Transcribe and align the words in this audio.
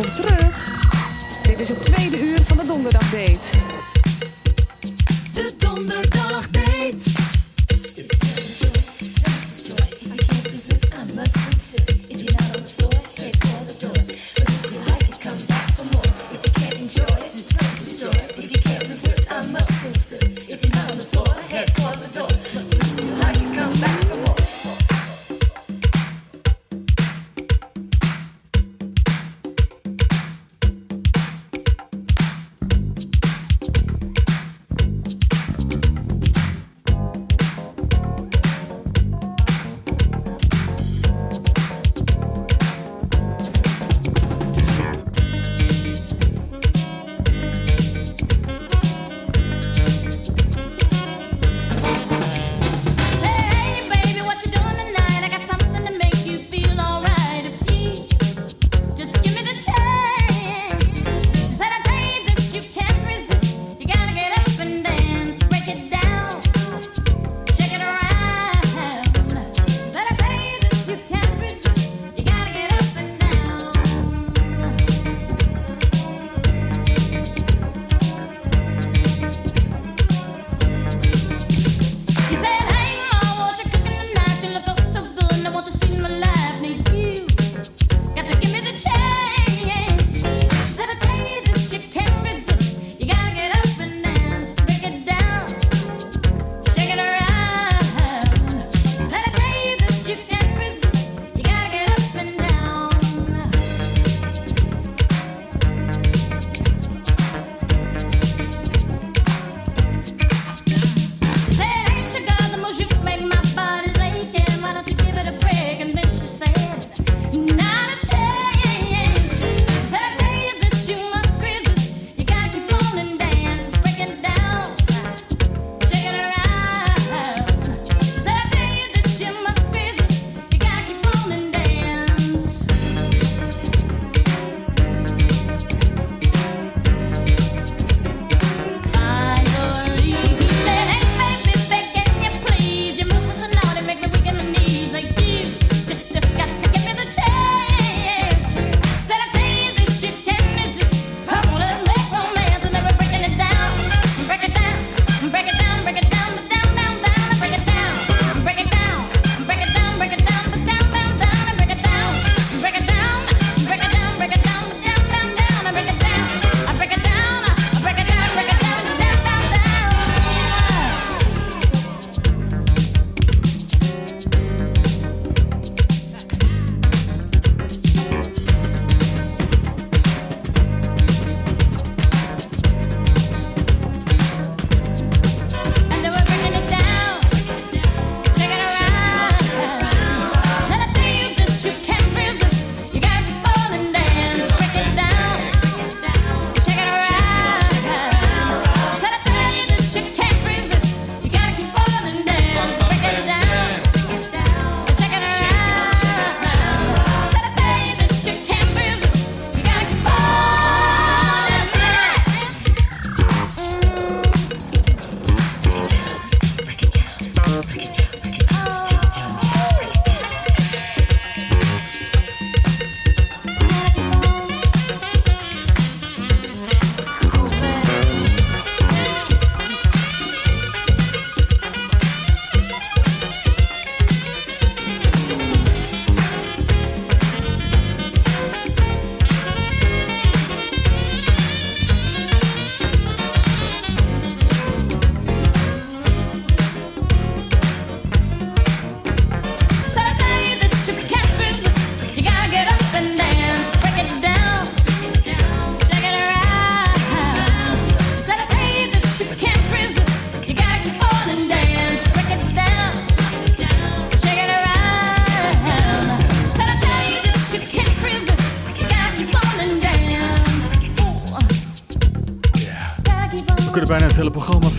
Kom 0.00 0.14
terug. 0.14 0.68
Dit 1.42 1.60
is 1.60 1.68
het 1.68 1.82
tweede 1.82 2.20
uur 2.20 2.38
van 2.46 2.56
de 2.56 2.66
donderdag 2.66 3.10
date. 3.10 3.79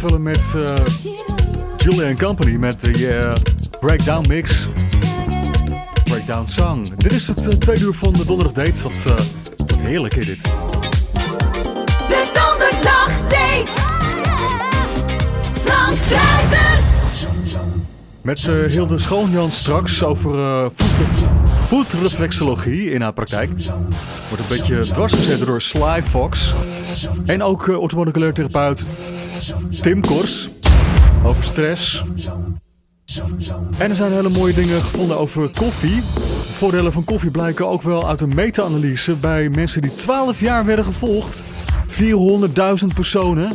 vullen 0.02 0.24
met 0.24 0.54
eh, 0.56 0.62
uh, 0.62 0.76
Julian 1.78 2.18
Company 2.18 2.56
met 2.56 2.82
de 2.82 3.08
eh, 3.08 3.34
Breakdown 3.80 4.28
Mix. 4.28 4.70
Breakdown 6.04 6.48
Song. 6.48 6.88
Dit 6.98 7.12
is 7.12 7.28
het 7.28 7.48
uh, 7.48 7.54
tweede 7.54 7.86
uur 7.86 7.94
van 7.94 8.14
de 8.14 8.26
Donderdag 8.26 8.54
dates. 8.56 8.82
Wat, 8.82 9.06
heerlijk 9.78 10.16
is 10.16 10.26
dit. 10.26 10.44
De 10.44 12.30
Donderdag 12.34 13.28
dates 13.28 13.70
Frank 15.64 15.98
Bruiders. 16.08 16.86
Met 18.22 18.40
Hilde 18.72 18.98
Schoonjans 18.98 19.58
straks 19.58 20.04
over 20.04 20.72
voetreflexologie 21.68 22.92
in 22.92 23.02
haar 23.02 23.14
praktijk. 23.14 23.50
Wordt 24.30 24.44
een 24.50 24.58
beetje 24.58 24.94
dwarsgezet 24.94 25.46
door 25.46 25.62
Sly 25.62 26.04
Fox. 26.04 26.54
En 27.26 27.44
ook 27.44 27.68
uh, 27.68 28.32
therapeut 28.32 28.84
Tim 29.82 30.02
Kors 30.02 30.50
over 31.24 31.44
stress. 31.44 32.04
En 33.78 33.90
er 33.90 33.96
zijn 33.96 34.12
hele 34.12 34.30
mooie 34.30 34.54
dingen 34.54 34.82
gevonden 34.82 35.18
over 35.18 35.50
koffie. 35.50 35.96
De 35.96 36.54
voordelen 36.54 36.94
van 36.94 37.04
koffie 37.04 37.32
blijken 37.32 37.68
ook 37.68 37.82
wel 37.82 38.08
uit 38.08 38.22
een 38.22 38.36
meta-analyse 38.36 39.14
bij 39.14 39.50
mensen 39.50 39.82
die 39.82 39.96
12 39.96 40.40
jaar 40.40 40.66
werden 40.66 40.86
gevolgd. 40.86 41.44
400.000 41.88 42.88
personen. 42.94 43.46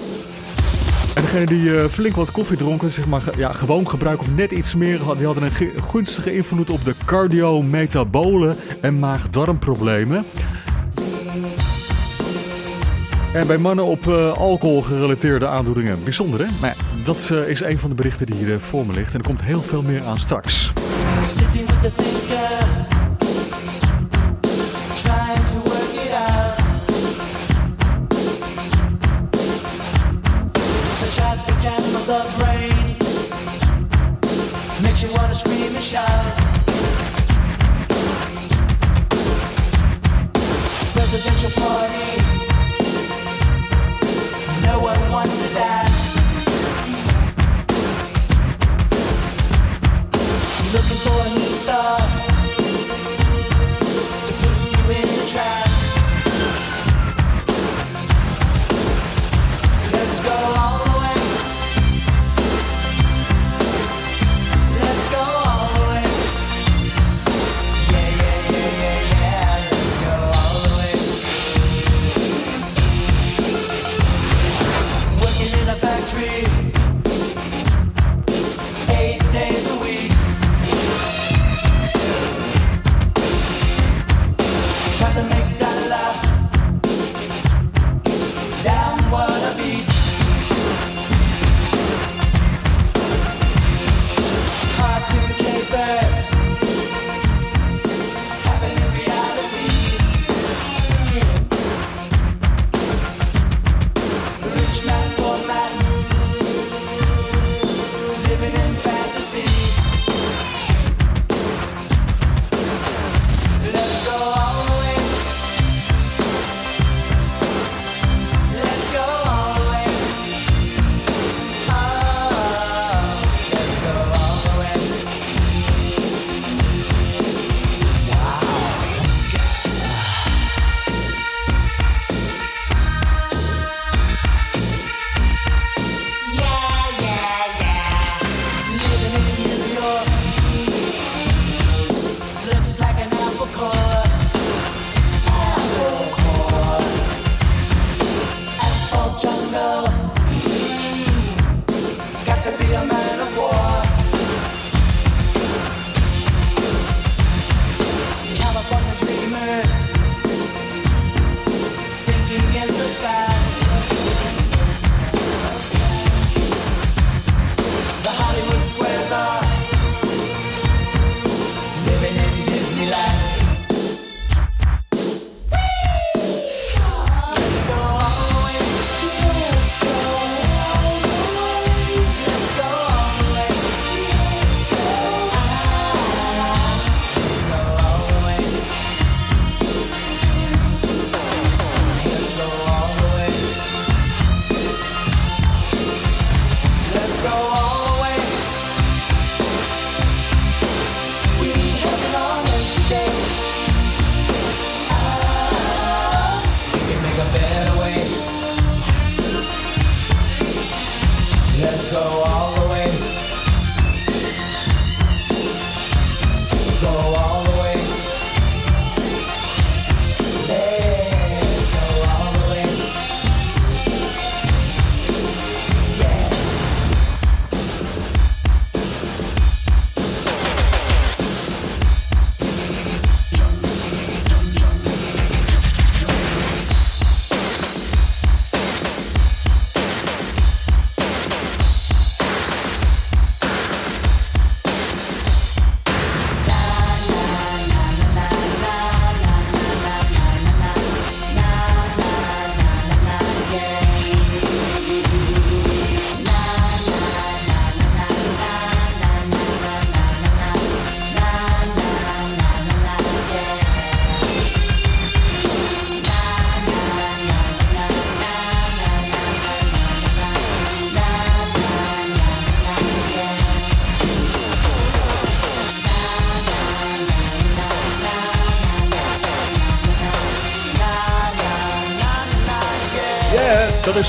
En 1.14 1.22
degene 1.22 1.46
die 1.46 1.62
uh, 1.62 1.84
flink 1.84 2.16
wat 2.16 2.30
koffie 2.30 2.56
dronken, 2.56 2.92
zeg 2.92 3.06
maar 3.06 3.22
ja, 3.36 3.52
gewoon 3.52 3.88
gebruiken 3.88 4.26
of 4.26 4.34
net 4.34 4.50
iets 4.50 4.74
meer, 4.74 4.98
die 5.16 5.26
hadden 5.26 5.42
een 5.42 5.82
gunstige 5.82 6.34
invloed 6.34 6.70
op 6.70 6.84
de 6.84 6.94
cardio-metabole 7.04 8.54
en 8.80 8.98
maag-darmproblemen. 8.98 10.24
En 13.32 13.46
bij 13.46 13.58
mannen 13.58 13.84
op 13.84 14.06
uh, 14.06 14.32
alcohol 14.32 14.82
gerelateerde 14.82 15.46
aandoeningen. 15.46 16.04
Bijzonder 16.04 16.40
hè? 16.40 16.46
Maar 16.60 16.76
ja, 16.76 17.04
dat 17.04 17.28
uh, 17.32 17.48
is 17.48 17.60
een 17.60 17.78
van 17.78 17.90
de 17.90 17.96
berichten 17.96 18.26
die 18.26 18.34
hier 18.34 18.60
voor 18.60 18.86
me 18.86 18.92
ligt. 18.92 19.14
En 19.14 19.18
er 19.18 19.26
komt 19.26 19.42
heel 19.42 19.60
veel 19.60 19.82
meer 19.82 20.04
aan 20.04 20.18
straks. 20.18 20.72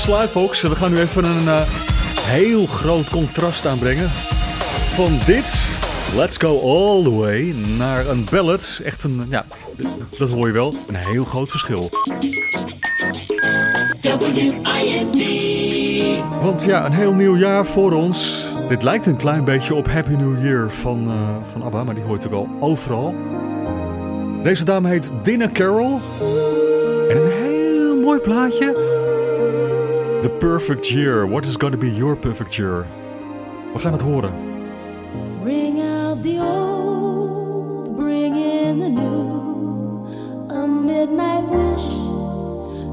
Sly 0.08 0.28
Fox. 0.28 0.60
We 0.62 0.74
gaan 0.74 0.90
nu 0.90 1.00
even 1.00 1.24
een 1.24 1.48
eh, 1.48 1.62
heel 2.20 2.66
groot 2.66 3.10
contrast 3.10 3.66
aanbrengen. 3.66 4.10
Van 4.88 5.18
dit, 5.24 5.68
Let's 6.14 6.36
Go 6.36 6.60
All 6.60 7.02
The 7.02 7.14
Way, 7.14 7.54
naar 7.76 8.06
een 8.06 8.26
ballad. 8.30 8.80
Echt 8.84 9.04
een, 9.04 9.26
ja, 9.28 9.46
dat 10.18 10.30
hoor 10.30 10.46
je 10.46 10.52
wel, 10.52 10.74
een 10.86 10.94
heel 10.94 11.24
groot 11.24 11.50
verschil. 11.50 11.90
Want 16.42 16.64
ja, 16.64 16.86
een 16.86 16.92
heel 16.92 17.12
nieuw 17.12 17.36
jaar 17.36 17.66
voor 17.66 17.92
ons. 17.92 18.46
Dit 18.68 18.82
lijkt 18.82 19.06
een 19.06 19.16
klein 19.16 19.44
beetje 19.44 19.74
op 19.74 19.88
Happy 19.88 20.14
New 20.14 20.42
Year 20.42 20.70
van, 20.70 21.06
eh, 21.08 21.50
van 21.52 21.62
ABBA, 21.62 21.84
maar 21.84 21.94
die 21.94 22.04
hoort 22.04 22.26
ook 22.26 22.32
al 22.32 22.48
overal. 22.60 23.14
Deze 24.42 24.64
dame 24.64 24.88
heet 24.88 25.10
Dina 25.22 25.48
Carroll. 25.52 25.98
En 27.08 27.16
een 27.16 27.30
heel 27.30 28.00
mooi 28.00 28.20
plaatje. 28.20 28.87
The 30.20 30.30
Perfect 30.40 30.90
Year. 30.90 31.26
What 31.26 31.46
is 31.46 31.56
gonna 31.56 31.76
be 31.76 31.88
your 31.88 32.16
perfect 32.16 32.56
year? 32.56 32.86
We 33.72 33.78
gaan 33.78 33.92
het 33.92 34.02
horen. 34.02 34.32
Bring 35.42 35.80
out 35.80 36.22
the 36.22 36.38
old, 36.40 37.96
bring 37.96 38.34
in 38.34 38.78
the 38.78 38.88
new. 38.88 40.06
A 40.48 40.66
midnight 40.66 41.48
wish 41.48 41.86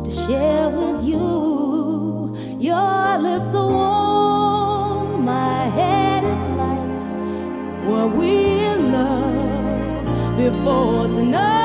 to 0.03 0.11
share 0.11 0.69
with 0.69 1.03
you. 1.03 2.35
Your 2.59 3.17
lips 3.17 3.55
are 3.55 3.71
warm, 3.71 5.23
my 5.23 5.69
head 5.73 6.23
is 6.23 6.41
light. 6.57 7.07
Were 7.87 8.07
we 8.07 8.65
in 8.65 8.91
love 8.91 10.37
before 10.37 11.07
tonight? 11.09 11.64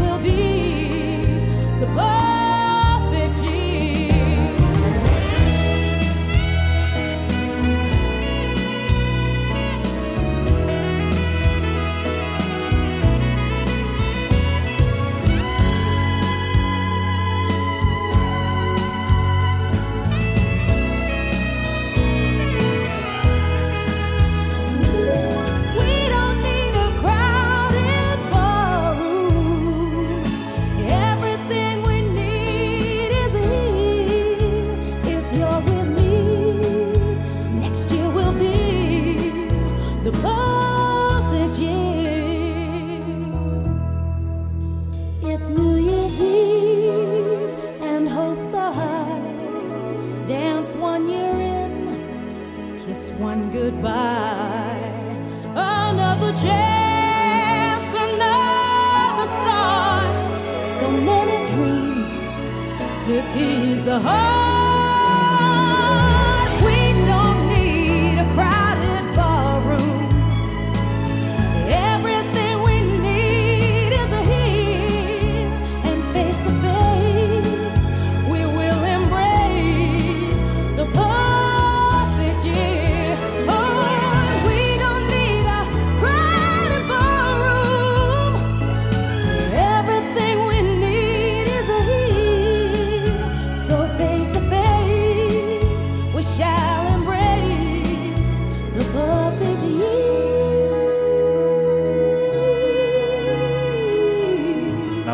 Will 0.00 0.18
be. 0.18 1.24
The 1.80 1.86
perfect 1.86 2.37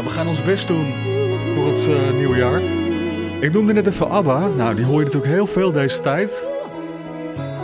we 0.05 0.11
gaan 0.11 0.27
ons 0.27 0.43
best 0.45 0.69
doen 0.69 0.87
voor 1.55 1.69
het 1.69 1.89
eh, 1.89 2.17
nieuwe 2.17 2.37
jaar. 2.37 2.61
Ik 3.41 3.53
noemde 3.53 3.73
net 3.73 3.87
even 3.87 4.11
ABBA. 4.11 4.49
Nou, 4.57 4.75
die 4.75 4.85
hoor 4.85 4.99
je 4.99 5.05
natuurlijk 5.05 5.33
heel 5.33 5.47
veel 5.47 5.73
deze 5.73 6.01
tijd. 6.01 6.47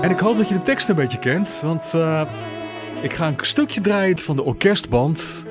En 0.03 0.11
ik 0.11 0.19
hoop 0.19 0.37
dat 0.37 0.49
je 0.49 0.55
de 0.55 0.63
tekst 0.63 0.89
een 0.89 0.95
beetje 0.95 1.19
kent. 1.19 1.61
Want 1.65 1.91
eh, 1.95 2.23
ik 3.03 3.13
ga 3.13 3.27
een 3.27 3.37
stukje 3.41 3.81
draaien 3.81 4.19
van 4.19 4.37
de 4.37 4.43
orkestband 4.43 5.45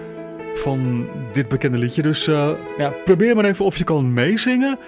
van 0.56 1.08
dit 1.34 1.48
bekende 1.48 1.78
liedje. 1.78 2.02
Dus 2.02 2.28
eh, 2.28 2.50
ja, 2.78 2.94
probeer 3.06 3.36
maar 3.36 3.46
even 3.46 3.66
of 3.66 3.78
je 3.78 3.84
kan 3.84 4.14
meezingen. 4.14 4.80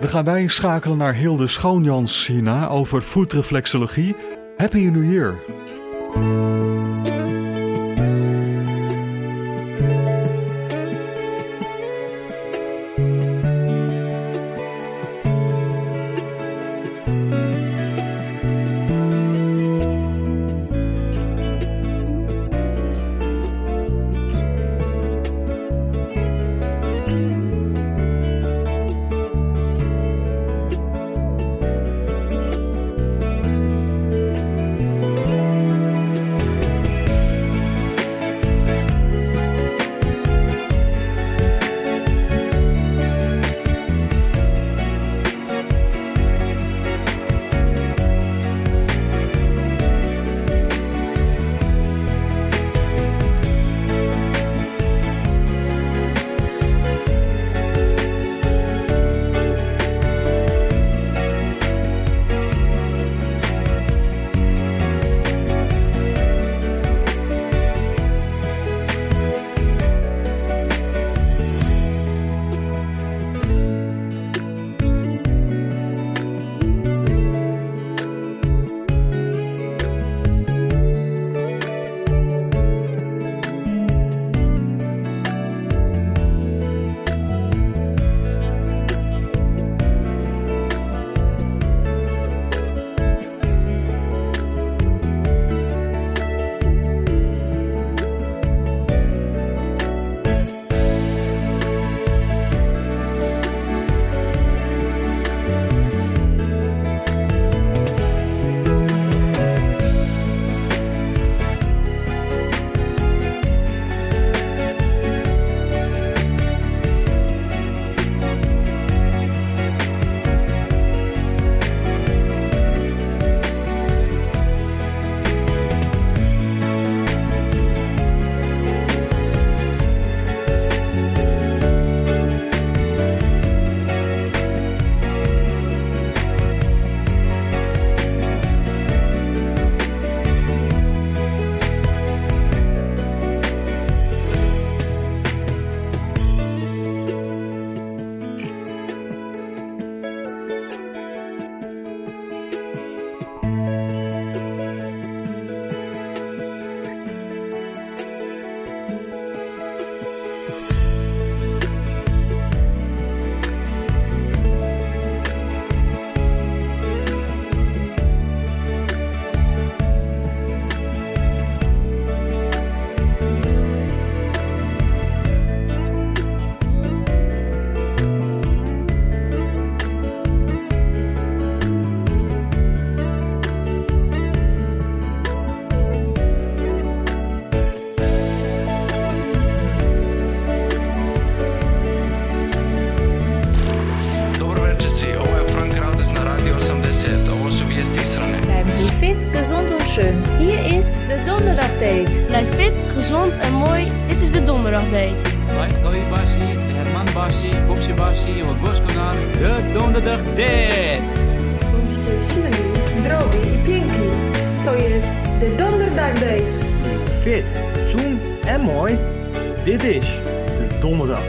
Dan 0.00 0.08
gaan 0.08 0.24
wij 0.24 0.48
schakelen 0.48 0.96
naar 0.96 1.14
Hilde 1.14 1.46
Schoonjans 1.46 2.26
hierna 2.26 2.68
over 2.68 3.02
voetreflexologie. 3.02 4.16
Happy 4.56 4.78
New 4.78 5.12
Year! 5.12 6.77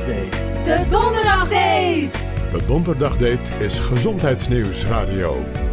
Donderdag 0.10 0.30
Date. 0.30 0.48
De 0.64 0.86
Donderdagdate. 0.90 2.10
De 2.52 2.66
Donderdagdate 2.66 3.64
is 3.64 3.80
Gezondheidsnieuws 3.80 4.86
Radio. 4.86 5.69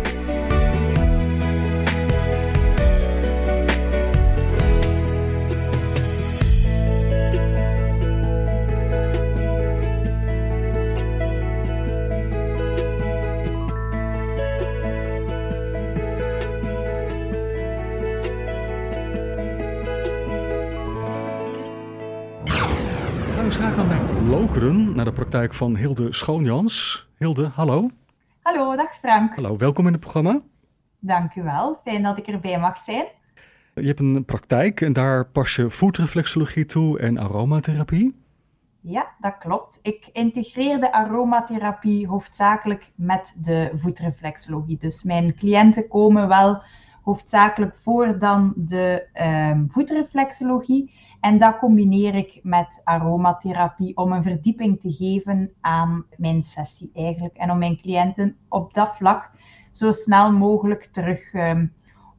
De 25.07 25.13
praktijk 25.13 25.55
van 25.55 25.77
Hilde 25.77 26.13
Schoonjans. 26.13 27.07
Hilde, 27.17 27.51
hallo. 27.55 27.91
Hallo, 28.43 28.77
dag 28.77 28.95
Frank. 28.95 29.35
Hallo, 29.35 29.57
welkom 29.57 29.87
in 29.87 29.93
het 29.93 30.01
programma. 30.01 30.41
Dank 30.99 31.35
u 31.35 31.43
wel. 31.43 31.81
Fijn 31.85 32.03
dat 32.03 32.19
ik 32.19 32.27
erbij 32.27 32.59
mag 32.59 32.79
zijn. 32.79 33.05
Je 33.75 33.87
hebt 33.87 34.01
een 34.01 34.25
praktijk 34.25 34.81
en 34.81 34.93
daar 34.93 35.27
pas 35.27 35.57
je 35.57 35.71
voetreflexologie 35.71 36.67
toe 36.67 36.99
en 36.99 37.19
aromatherapie. 37.19 38.15
Ja, 38.81 39.07
dat 39.21 39.39
klopt. 39.39 39.79
Ik 39.83 40.09
integreer 40.13 40.81
de 40.81 40.93
aromatherapie 40.93 42.07
hoofdzakelijk 42.07 42.93
met 42.95 43.37
de 43.39 43.71
voetreflexologie. 43.75 44.79
Dus 44.79 45.03
mijn 45.03 45.35
cliënten 45.35 45.89
komen 45.89 46.29
wel 46.29 46.63
hoofdzakelijk 47.03 47.77
voor 47.83 48.19
dan 48.19 48.53
de 48.57 49.09
ehm, 49.13 49.67
voetreflexologie. 49.69 50.93
En 51.27 51.39
dat 51.39 51.59
combineer 51.59 52.15
ik 52.15 52.41
met 52.43 52.81
aromatherapie 52.85 53.97
om 53.97 54.13
een 54.13 54.23
verdieping 54.23 54.81
te 54.81 54.93
geven 54.93 55.53
aan 55.61 56.07
mijn 56.17 56.43
sessie 56.43 56.91
eigenlijk. 56.95 57.37
En 57.37 57.51
om 57.51 57.59
mijn 57.59 57.81
cliënten 57.81 58.37
op 58.49 58.75
dat 58.75 58.97
vlak 58.97 59.31
zo 59.73 59.93
snel 59.93 60.33
mogelijk 60.33 60.85
terug 60.85 61.33
ehm, 61.33 61.67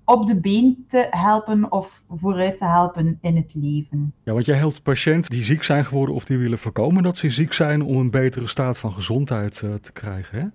op 0.06 0.28
de 0.28 0.39
been 0.39 0.86
te 0.88 1.08
helpen 1.10 1.72
of 1.72 2.04
vooruit 2.10 2.58
te 2.58 2.65
helpen 2.65 3.17
in 3.22 3.36
het 3.36 3.54
leven. 3.54 4.13
Ja, 4.24 4.34
want 4.34 4.46
jij 4.46 4.58
helpt 4.58 4.84
patiënten 4.84 5.32
die 5.32 5.43
ziek 5.43 5.63
zijn 5.63 5.86
geworden 5.86 6.15
of 6.15 6.26
die 6.26 6.38
willen 6.38 6.58
voorkomen 6.58 7.04
dat 7.04 7.17
ze 7.17 7.30
ziek 7.30 7.54
zijn 7.54 7.82
om 7.82 7.98
een 7.98 8.12
betere 8.12 8.48
staat 8.48 8.78
van 8.78 8.91
gezondheid 8.93 9.62
eh, 9.63 9.74
te 9.74 9.91
krijgen. 9.91 10.39
Hè? 10.39 10.48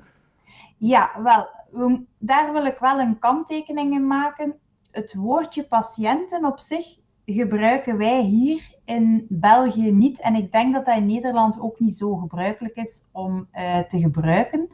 Ja, 0.77 1.11
wel, 1.23 1.49
we- 1.71 2.03
daar 2.19 2.53
wil 2.53 2.65
ik 2.65 2.79
wel 2.79 2.99
een 3.01 3.19
kanttekening 3.19 3.95
in 3.95 4.07
maken. 4.07 4.55
Het 4.91 5.15
woordje 5.15 5.65
patiënten 5.65 6.45
op 6.45 6.59
zich 6.61 7.01
gebruiken 7.33 7.97
wij 7.97 8.23
hier 8.23 8.71
in 8.85 9.27
België 9.29 9.93
niet. 9.93 10.21
En 10.21 10.35
ik 10.35 10.53
denk 10.53 10.73
dat 10.73 10.87
dat 10.87 10.97
in 10.97 11.07
Nederland 11.07 11.61
ook 11.61 11.81
niet 11.81 11.97
zo 11.97 12.17
gebruikelijk 12.17 12.77
is 12.77 13.05
om 13.13 13.49
eh, 13.51 13.79
te 13.79 13.99
gebruiken 13.99 14.69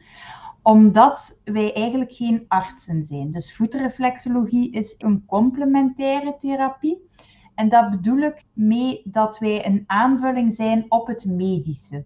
omdat 0.61 1.39
wij 1.43 1.73
eigenlijk 1.73 2.13
geen 2.13 2.45
artsen 2.47 3.03
zijn. 3.03 3.31
Dus 3.31 3.55
voetreflexologie 3.55 4.71
is 4.71 4.95
een 4.97 5.25
complementaire 5.25 6.35
therapie. 6.39 7.07
En 7.55 7.69
dat 7.69 7.89
bedoel 7.89 8.17
ik 8.17 8.45
mee 8.53 9.01
dat 9.05 9.39
wij 9.39 9.65
een 9.65 9.83
aanvulling 9.87 10.53
zijn 10.53 10.85
op 10.89 11.07
het 11.07 11.25
medische. 11.25 12.05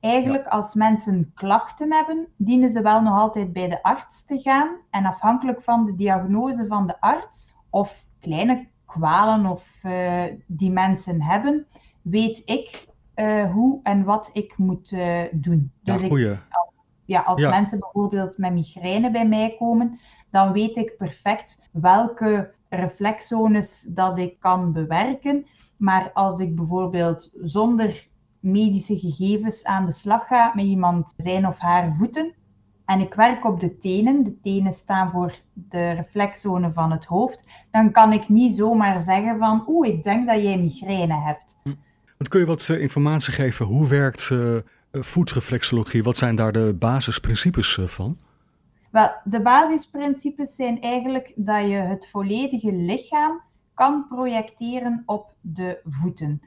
Eigenlijk, 0.00 0.46
als 0.46 0.74
mensen 0.74 1.32
klachten 1.34 1.92
hebben, 1.92 2.28
dienen 2.36 2.70
ze 2.70 2.82
wel 2.82 3.02
nog 3.02 3.18
altijd 3.18 3.52
bij 3.52 3.68
de 3.68 3.82
arts 3.82 4.24
te 4.24 4.38
gaan. 4.38 4.76
En 4.90 5.04
afhankelijk 5.04 5.62
van 5.62 5.84
de 5.84 5.94
diagnose 5.94 6.66
van 6.66 6.86
de 6.86 7.00
arts, 7.00 7.52
of 7.70 8.04
kleine 8.20 8.68
kwalen 8.98 9.46
of, 9.46 9.78
eh, 9.82 10.22
die 10.46 10.70
mensen 10.70 11.22
hebben, 11.22 11.66
weet 12.02 12.42
ik 12.44 12.86
eh, 13.14 13.52
hoe 13.52 13.80
en 13.82 14.04
wat 14.04 14.30
ik 14.32 14.58
moet 14.58 14.92
eh, 14.92 15.20
doen. 15.32 15.72
Ja, 15.82 15.92
Dus 15.92 16.02
ik, 16.02 16.08
goeie. 16.08 16.36
ja, 17.04 17.20
als 17.20 17.40
Ja. 17.40 17.50
mensen 17.50 17.78
bijvoorbeeld 17.78 18.38
met 18.38 18.52
migraine 18.52 19.10
bij 19.10 19.28
mij 19.28 19.54
komen, 19.58 19.98
dan 20.30 20.52
weet 20.52 20.76
ik 20.76 20.94
perfect 20.98 21.68
welke 21.72 22.52
reflexzones 22.68 23.82
dat 23.82 24.18
ik 24.18 24.40
kan 24.40 24.72
bewerken. 24.72 25.46
Maar 25.76 26.10
als 26.12 26.38
ik 26.38 26.54
bijvoorbeeld 26.54 27.30
zonder 27.42 28.08
medische 28.40 28.98
gegevens 28.98 29.64
aan 29.64 29.86
de 29.86 29.92
slag 29.92 30.26
ga 30.26 30.52
met 30.54 30.64
iemand 30.64 31.12
zijn 31.16 31.46
of 31.46 31.58
haar 31.58 31.94
voeten 31.94 32.32
en 32.84 33.00
ik 33.00 33.14
werk 33.14 33.44
op 33.44 33.60
de 33.60 33.78
tenen, 33.78 34.24
de 34.24 34.40
tenen 34.40 34.72
staan 34.72 35.10
voor 35.10 35.34
de 35.52 35.90
reflexzone 35.90 36.72
van 36.72 36.90
het 36.92 37.04
hoofd, 37.04 37.44
dan 37.70 37.90
kan 37.90 38.12
ik 38.12 38.28
niet 38.28 38.54
zomaar 38.54 39.00
zeggen 39.00 39.38
van 39.38 39.64
oeh, 39.66 39.88
ik 39.88 40.02
denk 40.02 40.26
dat 40.26 40.42
jij 40.42 40.58
migraine 40.58 41.20
hebt. 41.20 41.60
Want 42.16 42.28
kun 42.28 42.40
je 42.40 42.46
wat 42.46 42.68
eh, 42.68 42.80
informatie 42.80 43.32
geven? 43.32 43.66
Hoe 43.66 43.88
werkt 43.88 44.30
eh, 44.30 44.56
voetreflexologie? 44.92 46.02
Wat 46.02 46.16
zijn 46.16 46.34
daar 46.34 46.52
de 46.52 46.76
basisprincipes 46.78 47.78
van? 47.82 48.18
Wel, 48.90 49.10
de 49.24 49.40
basisprincipes 49.40 50.54
zijn 50.54 50.80
eigenlijk 50.80 51.32
dat 51.36 51.66
je 51.68 51.76
het 51.76 52.08
volledige 52.10 52.72
lichaam 52.72 53.42
kan 53.74 54.06
projecteren 54.08 55.02
op 55.06 55.34
de 55.40 55.80
voeten. 55.84 56.42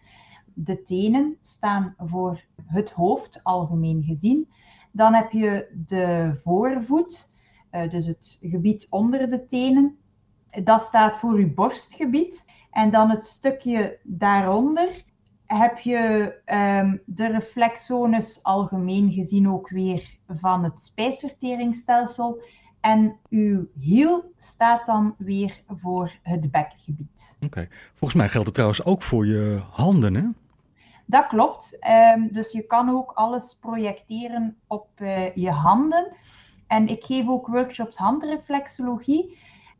De 0.53 0.83
tenen 0.83 1.37
staan 1.39 1.93
voor 1.97 2.41
het 2.65 2.91
hoofd, 2.91 3.39
algemeen 3.43 4.03
gezien. 4.03 4.47
Dan 4.91 5.13
heb 5.13 5.31
je 5.31 5.67
de 5.87 6.39
voorvoet, 6.43 7.31
eh, 7.69 7.89
dus 7.89 8.05
het 8.05 8.37
gebied 8.41 8.87
onder 8.89 9.29
de 9.29 9.45
tenen. 9.45 9.97
Dat 10.63 10.81
staat 10.81 11.17
voor 11.17 11.39
je 11.39 11.47
borstgebied. 11.47 12.45
En 12.71 12.91
dan 12.91 13.09
het 13.09 13.23
stukje 13.23 13.99
daaronder 14.03 15.03
heb 15.45 15.77
je 15.77 16.33
ehm, 16.45 16.97
de 17.05 17.27
reflexzones 17.27 18.39
algemeen 18.43 19.11
gezien 19.11 19.49
ook 19.49 19.69
weer 19.69 20.17
van 20.27 20.63
het 20.63 20.81
spijsverteringsstelsel. 20.81 22.41
En 22.79 23.15
uw 23.29 23.67
hiel 23.79 24.33
staat 24.37 24.85
dan 24.85 25.15
weer 25.17 25.61
voor 25.67 26.11
het 26.21 26.51
bekgebied. 26.51 27.37
Oké. 27.45 27.67
Volgens 27.93 28.19
mij 28.19 28.29
geldt 28.29 28.45
het 28.45 28.55
trouwens 28.55 28.85
ook 28.85 29.01
voor 29.01 29.25
je 29.25 29.61
handen, 29.69 30.15
hè? 30.15 30.23
Dat 31.09 31.27
klopt. 31.27 31.79
Ehm, 31.79 32.27
dus 32.31 32.51
je 32.51 32.61
kan 32.61 32.89
ook 32.89 33.11
alles 33.11 33.57
projecteren 33.61 34.57
op 34.67 34.87
eh, 34.95 35.35
je 35.35 35.51
handen. 35.51 36.11
En 36.67 36.87
ik 36.87 37.03
geef 37.03 37.27
ook 37.27 37.47
workshops 37.47 37.97
handreflexologie. 37.97 39.37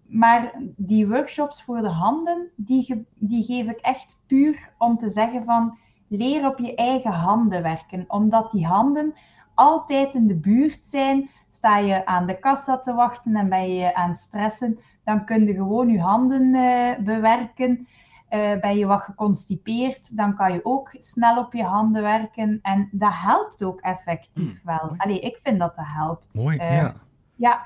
Maar 0.08 0.54
die 0.76 1.08
workshops 1.08 1.64
voor 1.64 1.82
de 1.82 1.90
handen, 1.90 2.50
die, 2.56 3.06
die 3.16 3.44
geef 3.44 3.68
ik 3.70 3.80
echt 3.80 4.18
puur 4.28 4.74
om 4.78 4.98
te 4.98 5.10
zeggen 5.10 5.46
van 5.46 5.78
leer 6.08 6.48
op 6.48 6.58
je 6.58 6.76
eigen 6.76 7.12
handen 7.12 7.62
werken. 7.62 8.06
Omdat 8.08 8.52
die 8.52 8.66
handen 8.66 9.14
altijd 9.54 10.14
in 10.14 10.28
de 10.28 10.36
buurt 10.36 10.80
zijn. 10.84 11.30
Sta 11.50 11.78
je 11.78 12.06
aan 12.06 12.26
de 12.26 12.40
kassa 12.40 12.80
te 12.80 12.94
wachten 12.94 13.36
en 13.36 13.50
ben 13.50 13.74
je 13.74 13.96
aan 13.96 14.16
stressen, 14.16 14.80
dan 15.04 15.26
kun 15.26 15.46
je 15.46 15.54
gewoon 15.54 15.90
je 15.90 16.00
handen 16.00 16.56
eh, 16.56 16.98
bewerken. 17.04 17.88
Eh, 18.28 18.60
ben 18.60 18.78
je 18.78 18.86
wat 18.86 19.02
geconstipeerd, 19.02 20.18
dan 20.18 20.36
kan 20.36 20.54
je 20.54 20.60
ook 20.66 20.96
snel 21.00 21.38
op 21.38 21.54
je 21.54 21.64
handen 21.64 22.02
werken. 22.02 22.60
En 22.62 22.90
dat 22.92 23.14
helpt 23.14 23.64
ook 23.64 23.80
effectief 23.80 24.62
wel. 24.64 24.94
Allee, 24.98 25.20
ik 25.20 25.40
vind 25.44 25.60
dat 25.60 25.76
dat 25.76 25.86
helpt. 25.88 26.36
Mooi, 26.36 26.58
Eh, 26.58 26.76
ja. 26.76 26.96
Ja, 27.36 27.66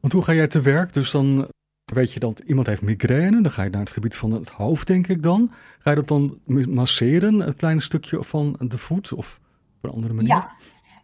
Want 0.00 0.12
hoe 0.12 0.22
ga 0.22 0.32
jij 0.32 0.46
te 0.46 0.60
werk? 0.60 0.92
Dus 0.92 1.10
dan 1.10 1.48
weet 1.92 2.12
je 2.12 2.20
dat 2.20 2.38
iemand 2.38 2.66
heeft 2.66 2.82
migraine. 2.82 3.42
Dan 3.42 3.50
ga 3.52 3.62
je 3.62 3.70
naar 3.70 3.80
het 3.80 3.90
gebied 3.90 4.16
van 4.16 4.30
het 4.30 4.50
hoofd, 4.50 4.86
denk 4.86 5.06
ik 5.06 5.22
dan. 5.22 5.50
Ga 5.78 5.90
je 5.90 5.96
dat 5.96 6.08
dan 6.08 6.38
masseren, 6.68 7.46
een 7.46 7.56
klein 7.56 7.80
stukje 7.80 8.22
van 8.24 8.56
de 8.58 8.78
voet? 8.78 9.12
Of 9.12 9.40
op 9.76 9.84
een 9.84 9.90
andere 9.90 10.14
manier? 10.14 10.28
Ja. 10.28 10.50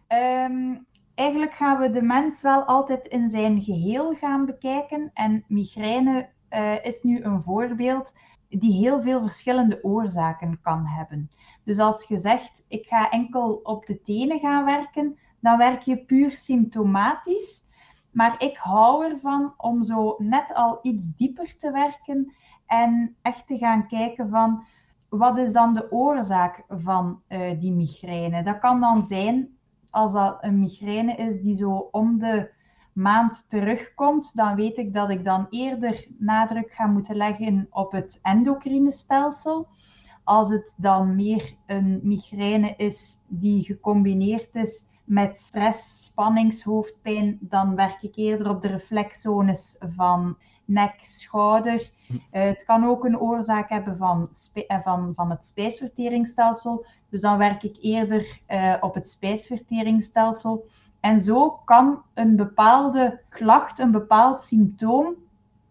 Ehm, 0.07 0.75
eigenlijk 1.15 1.53
gaan 1.53 1.79
we 1.79 1.89
de 1.89 2.01
mens 2.01 2.41
wel 2.41 2.63
altijd 2.63 3.07
in 3.07 3.29
zijn 3.29 3.61
geheel 3.61 4.13
gaan 4.13 4.45
bekijken. 4.45 5.09
En 5.13 5.43
migraine 5.47 6.29
eh, 6.49 6.85
is 6.85 7.01
nu 7.01 7.23
een 7.23 7.41
voorbeeld 7.41 8.13
die 8.59 8.73
heel 8.73 9.01
veel 9.01 9.21
verschillende 9.21 9.83
oorzaken 9.83 10.59
kan 10.61 10.85
hebben. 10.85 11.29
Dus 11.63 11.79
als 11.79 12.07
je 12.07 12.19
zegt, 12.19 12.65
ik 12.67 12.87
ga 12.87 13.09
enkel 13.09 13.59
op 13.63 13.85
de 13.85 14.01
tenen 14.01 14.39
gaan 14.39 14.65
werken, 14.65 15.17
dan 15.39 15.57
werk 15.57 15.81
je 15.81 16.05
puur 16.05 16.31
symptomatisch. 16.31 17.65
Maar 18.11 18.41
ik 18.41 18.57
hou 18.57 19.05
ervan 19.05 19.53
om 19.57 19.83
zo 19.83 20.15
net 20.17 20.53
al 20.53 20.79
iets 20.81 21.15
dieper 21.15 21.55
te 21.57 21.71
werken 21.71 22.33
en 22.65 23.15
echt 23.21 23.47
te 23.47 23.57
gaan 23.57 23.87
kijken 23.87 24.29
van 24.29 24.63
wat 25.09 25.37
is 25.37 25.53
dan 25.53 25.73
de 25.73 25.91
oorzaak 25.91 26.63
van 26.67 27.21
eh, 27.27 27.59
die 27.59 27.71
migraine. 27.71 28.43
Dat 28.43 28.59
kan 28.59 28.79
dan 28.79 29.05
zijn 29.05 29.57
als 29.89 30.13
dat 30.13 30.37
een 30.43 30.59
migraine 30.59 31.15
is 31.15 31.41
die 31.41 31.55
zo 31.55 31.87
om 31.91 32.19
de 32.19 32.51
maand 32.93 33.45
terugkomt, 33.47 34.35
dan 34.35 34.55
weet 34.55 34.77
ik 34.77 34.93
dat 34.93 35.09
ik 35.09 35.25
dan 35.25 35.47
eerder 35.49 36.07
nadruk 36.17 36.71
ga 36.71 36.85
moeten 36.85 37.15
leggen 37.15 37.67
op 37.69 37.91
het 37.91 38.19
endocrine 38.21 38.91
stelsel. 38.91 39.67
Als 40.23 40.49
het 40.49 40.73
dan 40.77 41.15
meer 41.15 41.55
een 41.65 41.99
migraine 42.03 42.73
is 42.77 43.17
die 43.27 43.63
gecombineerd 43.63 44.55
is 44.55 44.85
met 45.03 45.39
stress, 45.39 46.03
spanningshoofdpijn, 46.03 47.37
dan 47.41 47.75
werk 47.75 48.01
ik 48.01 48.15
eerder 48.15 48.49
op 48.49 48.61
de 48.61 48.67
reflexzones 48.67 49.75
van 49.79 50.37
nek, 50.65 50.95
schouder. 50.99 51.91
Uh, 52.09 52.19
het 52.31 52.63
kan 52.63 52.85
ook 52.85 53.05
een 53.05 53.19
oorzaak 53.19 53.69
hebben 53.69 53.97
van, 53.97 54.29
uh, 54.53 54.81
van, 54.81 55.13
van 55.15 55.29
het 55.29 55.45
spijsverteringsstelsel. 55.45 56.85
Dus 57.09 57.21
dan 57.21 57.37
werk 57.37 57.63
ik 57.63 57.77
eerder 57.81 58.39
uh, 58.47 58.75
op 58.79 58.93
het 58.93 59.09
spijsverteringsstelsel. 59.09 60.65
En 61.03 61.19
zo 61.19 61.49
kan 61.49 62.01
een 62.13 62.35
bepaalde 62.35 63.19
klacht, 63.29 63.79
een 63.79 63.91
bepaald 63.91 64.41
symptoom, 64.41 65.15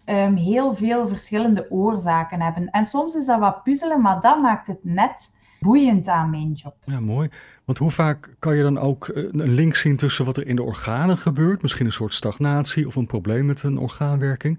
um, 0.07 0.35
heel 0.35 0.75
veel 0.75 1.09
verschillende 1.09 1.71
oorzaken 1.71 2.41
hebben. 2.41 2.71
En 2.71 2.85
soms 2.85 3.15
is 3.15 3.27
dat 3.27 3.39
wat 3.39 3.63
puzzelen, 3.63 4.01
maar 4.01 4.21
dat 4.21 4.41
maakt 4.41 4.67
het 4.67 4.79
net 4.85 5.31
boeiend 5.61 6.09
aan 6.09 6.31
mijn 6.31 6.53
job. 6.53 6.75
Ja, 6.85 7.01
mooi. 7.01 7.29
Want 7.65 7.79
hoe 7.79 7.91
vaak 7.91 8.37
kan 8.39 8.57
je 8.57 8.63
dan 8.63 8.79
ook 8.79 9.09
een 9.15 9.55
link 9.55 9.75
zien 9.75 9.97
tussen 9.97 10.25
wat 10.25 10.37
er 10.37 10.47
in 10.47 10.57
de 10.57 10.63
organen 10.63 11.19
gebeurt? 11.19 11.63
Misschien 11.63 11.87
een 11.87 11.93
soort 11.93 12.15
stagnatie 12.15 12.87
of 12.87 12.97
een 12.97 13.07
probleem 13.07 13.47
met 13.47 13.63
een 13.63 13.79
orgaanwerking. 13.79 14.59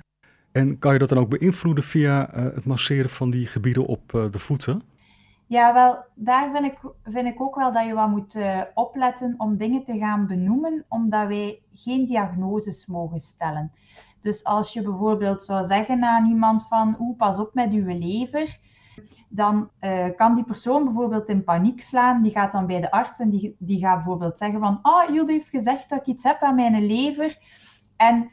En 0.51 0.79
kan 0.79 0.93
je 0.93 0.99
dat 0.99 1.09
dan 1.09 1.17
ook 1.17 1.39
beïnvloeden 1.39 1.83
via 1.83 2.35
uh, 2.35 2.43
het 2.43 2.65
masseren 2.65 3.09
van 3.09 3.29
die 3.29 3.45
gebieden 3.45 3.85
op 3.85 4.13
uh, 4.13 4.25
de 4.31 4.39
voeten? 4.39 4.81
Ja, 5.47 5.73
wel, 5.73 6.05
daar 6.15 6.51
vind 6.51 6.65
ik, 6.65 6.79
vind 7.03 7.27
ik 7.27 7.41
ook 7.41 7.55
wel 7.55 7.73
dat 7.73 7.85
je 7.85 7.93
wat 7.93 8.09
moet 8.09 8.35
uh, 8.35 8.61
opletten 8.73 9.35
om 9.37 9.57
dingen 9.57 9.83
te 9.83 9.97
gaan 9.97 10.27
benoemen, 10.27 10.85
omdat 10.89 11.27
wij 11.27 11.61
geen 11.71 12.05
diagnoses 12.05 12.85
mogen 12.85 13.19
stellen. 13.19 13.71
Dus 14.21 14.43
als 14.43 14.73
je 14.73 14.81
bijvoorbeeld 14.81 15.43
zou 15.43 15.65
zeggen 15.65 16.03
aan 16.03 16.25
iemand 16.25 16.67
van, 16.67 16.95
oeh, 16.99 17.17
pas 17.17 17.39
op 17.39 17.53
met 17.53 17.71
uw 17.71 17.85
lever, 17.85 18.59
dan 19.29 19.69
uh, 19.81 20.05
kan 20.15 20.35
die 20.35 20.43
persoon 20.43 20.83
bijvoorbeeld 20.83 21.29
in 21.29 21.43
paniek 21.43 21.81
slaan. 21.81 22.21
Die 22.21 22.31
gaat 22.31 22.51
dan 22.51 22.65
bij 22.65 22.81
de 22.81 22.91
arts 22.91 23.19
en 23.19 23.29
die, 23.29 23.55
die 23.59 23.79
gaat 23.79 23.95
bijvoorbeeld 23.95 24.37
zeggen 24.37 24.59
van, 24.59 24.79
ah, 24.81 24.93
oh, 24.93 25.13
jullie 25.13 25.33
heeft 25.33 25.49
gezegd 25.49 25.89
dat 25.89 25.99
ik 25.99 26.05
iets 26.05 26.23
heb 26.23 26.41
aan 26.41 26.55
mijn 26.55 26.85
lever. 26.85 27.37
En 27.95 28.31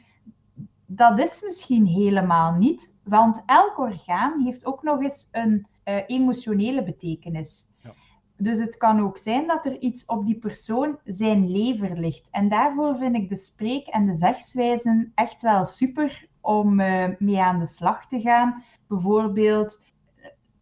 dat 0.85 1.19
is 1.19 1.41
misschien 1.41 1.85
helemaal 1.85 2.53
niet, 2.53 2.93
want 3.03 3.43
elk 3.45 3.79
orgaan 3.79 4.41
heeft 4.41 4.65
ook 4.65 4.83
nog 4.83 5.01
eens 5.01 5.27
een 5.31 5.67
emotionele 6.07 6.83
betekenis. 6.83 7.65
Ja. 7.79 7.91
Dus 8.37 8.59
het 8.59 8.77
kan 8.77 8.99
ook 8.99 9.17
zijn 9.17 9.47
dat 9.47 9.65
er 9.65 9.79
iets 9.79 10.05
op 10.05 10.25
die 10.25 10.39
persoon 10.39 10.99
zijn 11.03 11.51
lever 11.51 11.97
ligt. 11.99 12.27
En 12.31 12.49
daarvoor 12.49 12.97
vind 12.97 13.15
ik 13.15 13.29
de 13.29 13.35
spreek- 13.35 13.87
en 13.87 14.05
de 14.05 14.15
zegswijzen 14.15 15.11
echt 15.15 15.41
wel 15.41 15.65
super 15.65 16.27
om 16.41 16.79
uh, 16.79 17.07
mee 17.19 17.41
aan 17.41 17.59
de 17.59 17.65
slag 17.65 18.07
te 18.07 18.21
gaan. 18.21 18.63
Bijvoorbeeld, 18.87 19.81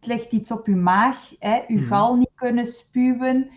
het 0.00 0.06
ligt 0.06 0.32
iets 0.32 0.50
op 0.50 0.66
uw 0.66 0.80
maag, 0.80 1.32
hè, 1.38 1.62
uw 1.66 1.78
mm. 1.78 1.86
gal 1.86 2.16
niet 2.16 2.32
kunnen 2.34 2.66
spuwen. 2.66 3.50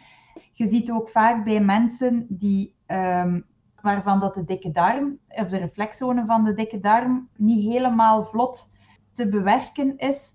Je 0.52 0.68
ziet 0.68 0.92
ook 0.92 1.10
vaak 1.10 1.44
bij 1.44 1.60
mensen 1.60 2.26
die 2.30 2.76
um, 2.88 3.46
waarvan 3.82 4.20
dat 4.20 4.34
de 4.34 4.44
dikke 4.44 4.72
darm, 4.72 5.20
of 5.28 5.48
de 5.48 5.58
reflexzone 5.58 6.26
van 6.26 6.44
de 6.44 6.54
dikke 6.54 6.80
darm, 6.80 7.30
niet 7.38 7.72
helemaal 7.72 8.24
vlot 8.24 8.72
te 9.12 9.30
bewerken 9.30 9.98
is, 9.98 10.34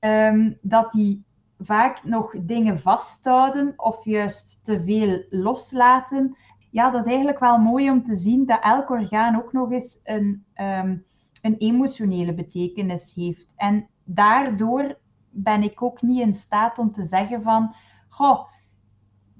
um, 0.00 0.58
dat 0.62 0.92
die 0.92 1.24
vaak 1.58 2.04
nog 2.04 2.34
dingen 2.42 2.78
vasthouden 2.78 3.72
of 3.76 4.04
juist 4.04 4.60
te 4.62 4.82
veel 4.84 5.24
loslaten. 5.30 6.36
Ja, 6.70 6.90
dat 6.90 7.00
is 7.00 7.06
eigenlijk 7.06 7.38
wel 7.38 7.58
mooi 7.58 7.90
om 7.90 8.02
te 8.02 8.14
zien 8.14 8.46
dat 8.46 8.64
elk 8.64 8.90
orgaan 8.90 9.36
ook 9.36 9.52
nog 9.52 9.72
eens 9.72 10.00
een, 10.02 10.44
um, 10.54 11.04
een 11.42 11.56
emotionele 11.56 12.34
betekenis 12.34 13.12
heeft. 13.14 13.52
En 13.56 13.88
daardoor 14.04 14.98
ben 15.30 15.62
ik 15.62 15.82
ook 15.82 16.02
niet 16.02 16.20
in 16.20 16.34
staat 16.34 16.78
om 16.78 16.92
te 16.92 17.06
zeggen 17.06 17.42
van, 17.42 17.74
goh, 18.08 18.48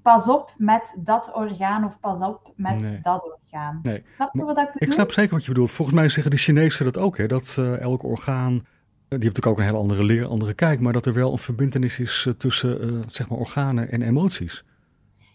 pas 0.03 0.29
op 0.29 0.55
met 0.57 0.94
dat 0.99 1.35
orgaan 1.35 1.85
of 1.85 2.01
pas 2.01 2.20
op 2.20 2.53
met 2.57 2.81
nee. 2.81 2.99
dat 3.03 3.25
orgaan. 3.25 3.81
Nee. 3.83 4.03
Snap 4.07 4.35
je 4.35 4.44
wat 4.44 4.59
ik 4.59 4.73
bedoel? 4.73 4.88
Ik 4.88 4.92
snap 4.92 5.12
zeker 5.12 5.33
wat 5.33 5.44
je 5.44 5.49
bedoelt. 5.49 5.70
Volgens 5.70 5.96
mij 5.96 6.09
zeggen 6.09 6.31
de 6.31 6.37
Chinezen 6.37 6.85
dat 6.85 6.99
ook, 6.99 7.16
hè? 7.16 7.27
dat 7.27 7.57
uh, 7.59 7.81
elk 7.81 8.05
orgaan, 8.05 8.66
die 9.18 9.18
heeft 9.18 9.37
natuurlijk 9.37 9.46
ook 9.46 9.59
een 9.59 9.70
hele 9.73 9.83
andere 9.83 10.05
leer, 10.05 10.27
andere 10.27 10.55
kijk, 10.55 10.81
maar 10.81 10.92
dat 10.92 11.07
er 11.07 11.12
wel 11.12 11.33
een 11.33 11.38
verbindenis 11.38 11.99
is 11.99 12.25
uh, 12.29 12.35
tussen 12.35 12.85
uh, 12.85 13.03
zeg 13.09 13.29
maar 13.29 13.38
organen 13.38 13.90
en 13.90 14.03
emoties. 14.03 14.64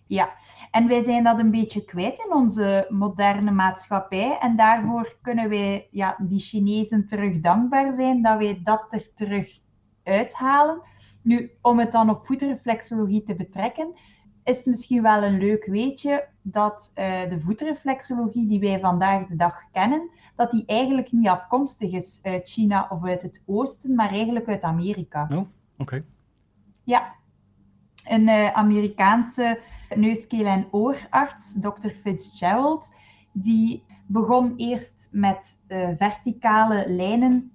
Ja, 0.07 0.33
en 0.71 0.87
wij 0.87 1.03
zijn 1.03 1.23
dat 1.23 1.39
een 1.39 1.51
beetje 1.51 1.85
kwijt 1.85 2.19
in 2.25 2.33
onze 2.33 2.85
moderne 2.89 3.51
maatschappij. 3.51 4.37
En 4.39 4.55
daarvoor 4.55 5.15
kunnen 5.21 5.49
wij 5.49 5.87
ja, 5.91 6.15
die 6.19 6.39
Chinezen 6.39 7.05
terug 7.05 7.39
dankbaar 7.39 7.93
zijn 7.93 8.21
dat 8.21 8.37
wij 8.37 8.59
dat 8.63 8.85
er 8.89 9.13
terug 9.13 9.59
uithalen. 10.03 10.81
Nu, 11.21 11.51
om 11.61 11.79
het 11.79 11.91
dan 11.91 12.09
op 12.09 12.25
voetreflexologie 12.25 13.23
te 13.23 13.35
betrekken, 13.35 13.93
is 14.45 14.65
misschien 14.65 15.01
wel 15.01 15.23
een 15.23 15.37
leuk 15.37 15.65
weetje 15.65 16.27
dat 16.41 16.91
uh, 16.95 17.29
de 17.29 17.39
voetreflexologie 17.39 18.47
die 18.47 18.59
wij 18.59 18.79
vandaag 18.79 19.27
de 19.27 19.35
dag 19.35 19.71
kennen, 19.71 20.09
dat 20.35 20.51
die 20.51 20.63
eigenlijk 20.65 21.11
niet 21.11 21.27
afkomstig 21.27 21.91
is 21.91 22.19
uit 22.23 22.49
China 22.49 22.87
of 22.89 23.03
uit 23.03 23.21
het 23.21 23.41
oosten, 23.45 23.95
maar 23.95 24.09
eigenlijk 24.09 24.47
uit 24.47 24.63
Amerika. 24.63 25.27
Oh, 25.31 25.37
oké. 25.37 25.47
Okay. 25.77 26.03
Ja, 26.83 27.15
een 28.03 28.27
uh, 28.27 28.51
Amerikaanse 28.51 29.59
neus, 29.95 30.27
keel 30.27 30.45
en 30.45 30.67
oorarts, 30.71 31.53
Dr. 31.59 31.89
Fitzgerald, 31.89 32.91
die 33.31 33.83
begon 34.07 34.53
eerst 34.57 35.07
met 35.11 35.59
uh, 35.67 35.89
verticale 35.97 36.83
lijnen 36.87 37.51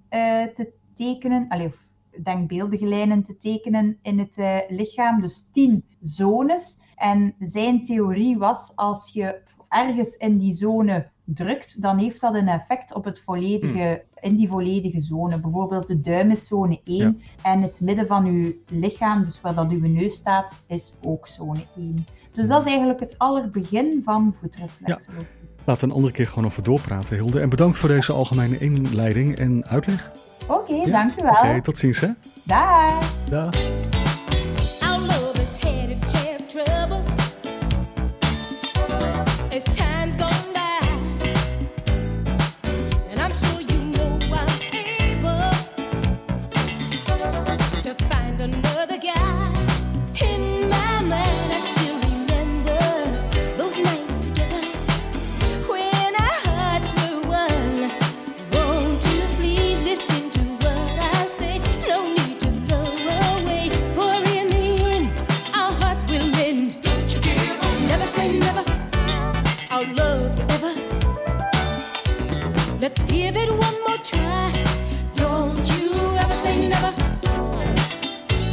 te 0.55 0.73
tekenen, 0.93 1.47
allee, 1.47 1.67
of 1.67 1.77
denkbeeldige 2.23 2.85
lijnen 2.85 3.23
te 3.23 3.37
tekenen 3.37 3.97
in 4.01 4.19
het 4.19 4.65
lichaam, 4.69 5.21
dus 5.21 5.49
tien 5.51 5.83
zones. 5.99 6.77
En 7.01 7.35
zijn 7.39 7.83
theorie 7.83 8.37
was, 8.37 8.71
als 8.75 9.09
je 9.13 9.41
ergens 9.69 10.15
in 10.15 10.37
die 10.37 10.53
zone 10.53 11.07
drukt, 11.23 11.81
dan 11.81 11.97
heeft 11.97 12.21
dat 12.21 12.35
een 12.35 12.47
effect 12.47 12.93
op 12.93 13.03
het 13.03 13.19
volledige, 13.19 14.03
hmm. 14.13 14.29
in 14.31 14.35
die 14.35 14.47
volledige 14.47 15.01
zone. 15.01 15.39
Bijvoorbeeld 15.39 15.87
de 15.87 16.01
duim 16.01 16.31
is 16.31 16.47
zone 16.47 16.81
1 16.83 16.97
ja. 16.97 17.13
en 17.51 17.61
het 17.61 17.79
midden 17.81 18.07
van 18.07 18.25
uw 18.25 18.53
lichaam, 18.67 19.25
dus 19.25 19.41
waar 19.41 19.55
dat 19.55 19.71
uw 19.71 19.87
neus 19.87 20.15
staat, 20.15 20.63
is 20.67 20.93
ook 21.01 21.27
zone 21.27 21.63
1. 21.77 22.05
Dus 22.31 22.47
dat 22.47 22.61
is 22.61 22.67
eigenlijk 22.67 22.99
het 22.99 23.15
allerbegin 23.17 24.01
van 24.03 24.35
voetreflexologie. 24.39 25.27
Ja. 25.65 25.75
We 25.75 25.83
een 25.83 25.91
andere 25.91 26.13
keer 26.13 26.27
gewoon 26.27 26.45
over 26.45 26.63
doorpraten, 26.63 27.15
Hilde. 27.15 27.39
En 27.39 27.49
bedankt 27.49 27.77
voor 27.77 27.89
deze 27.89 28.13
algemene 28.13 28.57
inleiding 28.57 29.37
en 29.37 29.65
uitleg. 29.65 30.11
Oké, 30.47 30.53
okay, 30.53 30.85
ja? 30.85 30.91
dankjewel. 30.91 31.31
Oké, 31.31 31.39
okay, 31.39 31.61
tot 31.61 31.77
ziens 31.77 31.99
hè. 31.99 32.09
Dag. 32.45 33.29
Dag. 33.29 33.90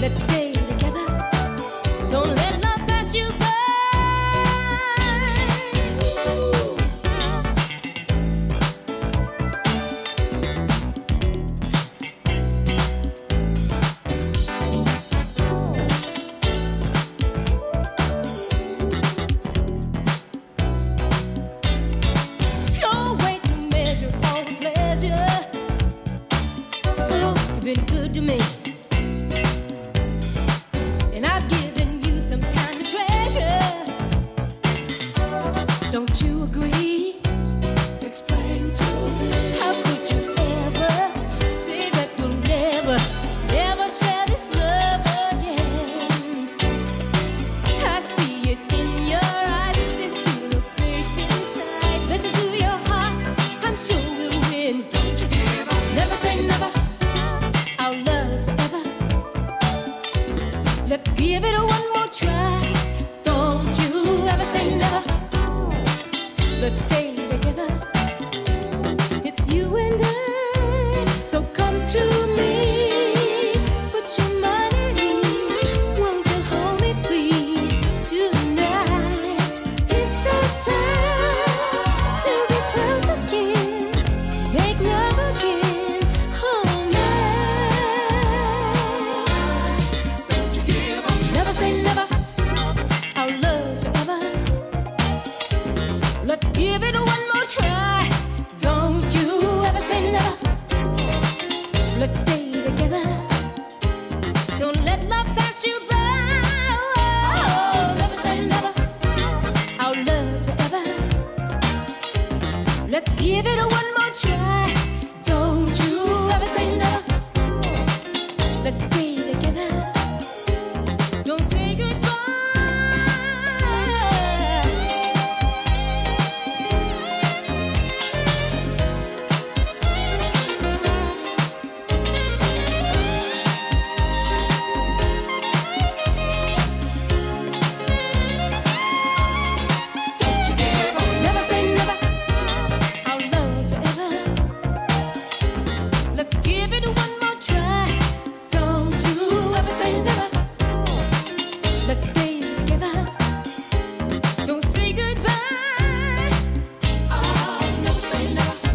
Let's 0.09 0.23
stay 0.23 0.48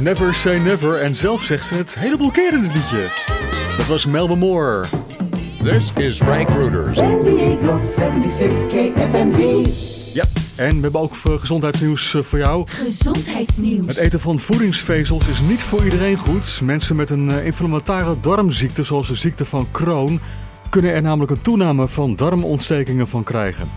never. 0.03 0.33
Say 0.33 0.57
never. 0.57 1.01
En 1.01 1.15
zelf 1.15 1.43
zegt 1.43 1.65
ze 1.65 1.75
het 1.75 1.95
heleboel 1.95 2.31
keer 2.31 2.53
in 2.53 2.63
het 2.63 2.73
liedje. 2.73 3.07
Dat 3.77 3.87
was 3.87 4.05
Melba 4.05 4.35
Moore. 4.35 4.85
This 5.63 5.91
is 5.93 6.17
Frank 6.17 6.49
Reuters. 6.49 6.97
San 6.97 7.23
Diego 7.23 7.81
76 7.85 8.67
KFMV. 8.67 9.67
Ja, 10.13 10.23
en 10.55 10.75
we 10.75 10.81
hebben 10.81 11.01
ook 11.01 11.15
eh, 11.23 11.39
gezondheidsnieuws 11.39 12.13
eh, 12.13 12.21
voor 12.21 12.39
jou. 12.39 12.67
Gezondheidsnieuws. 12.67 13.87
Het 13.87 13.97
eten 13.97 14.19
van 14.19 14.39
voedingsvezels 14.39 15.27
is 15.27 15.39
niet 15.39 15.63
voor 15.63 15.83
iedereen 15.83 16.17
goed. 16.17 16.61
Mensen 16.63 16.95
met 16.95 17.09
een 17.09 17.29
eh, 17.29 17.45
inflammatoire 17.45 18.19
darmziekte, 18.19 18.83
zoals 18.83 19.07
de 19.07 19.15
ziekte 19.15 19.45
van 19.45 19.67
Crohn, 19.71 20.19
kunnen 20.69 20.93
er 20.93 21.01
namelijk 21.01 21.31
een 21.31 21.41
toename 21.41 21.87
van 21.87 22.15
darmontstekingen 22.15 23.07
van 23.07 23.23
krijgen. 23.23 23.69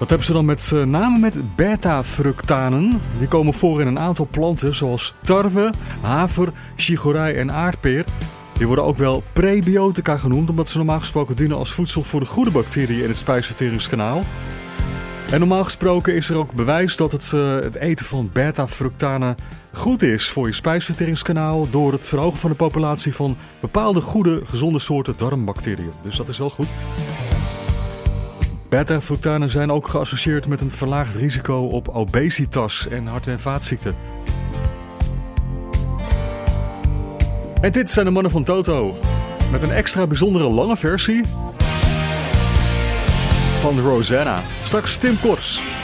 Dat 0.00 0.08
hebben 0.08 0.26
ze 0.26 0.32
dan 0.32 0.44
met 0.44 0.72
eh, 0.74 0.82
name 0.82 1.18
met 1.18 1.56
beta-fructanen. 1.56 3.00
Die 3.18 3.28
komen 3.28 3.54
voor 3.54 3.80
in 3.80 3.86
een 3.86 3.98
aantal 3.98 4.28
planten, 4.30 4.74
zoals 4.74 5.14
tarwe, 5.22 5.72
haver, 6.00 6.52
chicorij 6.76 7.36
en 7.36 7.52
aardpeer. 7.52 8.04
Die 8.52 8.66
worden 8.66 8.84
ook 8.84 8.96
wel 8.96 9.22
prebiotica 9.32 10.16
genoemd, 10.16 10.50
omdat 10.50 10.68
ze 10.68 10.76
normaal 10.76 10.98
gesproken 10.98 11.36
dienen 11.36 11.56
als 11.56 11.72
voedsel 11.72 12.02
voor 12.02 12.20
de 12.20 12.26
goede 12.26 12.50
bacteriën 12.50 13.02
in 13.02 13.08
het 13.08 13.16
spijsverteringskanaal. 13.16 14.22
En 15.30 15.38
normaal 15.38 15.64
gesproken 15.64 16.14
is 16.14 16.30
er 16.30 16.36
ook 16.36 16.52
bewijs 16.52 16.96
dat 16.96 17.12
het, 17.12 17.32
eh, 17.32 17.54
het 17.54 17.74
eten 17.74 18.04
van 18.04 18.30
beta-fructanen 18.32 19.36
goed 19.72 20.02
is 20.02 20.28
voor 20.28 20.46
je 20.46 20.52
spijsverteringskanaal 20.52 21.70
door 21.70 21.92
het 21.92 22.06
verhogen 22.06 22.38
van 22.38 22.50
de 22.50 22.56
populatie 22.56 23.14
van 23.14 23.36
bepaalde 23.60 24.00
goede, 24.00 24.40
gezonde 24.44 24.78
soorten 24.78 25.14
darmbacteriën. 25.16 25.92
Dus 26.02 26.16
dat 26.16 26.28
is 26.28 26.38
wel 26.38 26.50
goed. 26.50 26.68
Beta-fructanen 28.70 29.50
zijn 29.50 29.70
ook 29.70 29.88
geassocieerd 29.88 30.48
met 30.48 30.60
een 30.60 30.70
verlaagd 30.70 31.14
risico 31.14 31.66
op 31.66 31.88
obesitas 31.88 32.88
en 32.88 33.06
hart- 33.06 33.26
en 33.26 33.40
vaatziekten. 33.40 33.94
En 37.60 37.72
dit 37.72 37.90
zijn 37.90 38.06
de 38.06 38.12
mannen 38.12 38.32
van 38.32 38.44
Toto. 38.44 38.96
Met 39.50 39.62
een 39.62 39.70
extra 39.70 40.06
bijzondere 40.06 40.48
lange 40.48 40.76
versie 40.76 41.24
van 43.58 43.80
Rosanna. 43.80 44.42
Straks 44.62 44.98
Tim 44.98 45.20
Kors. 45.20 45.79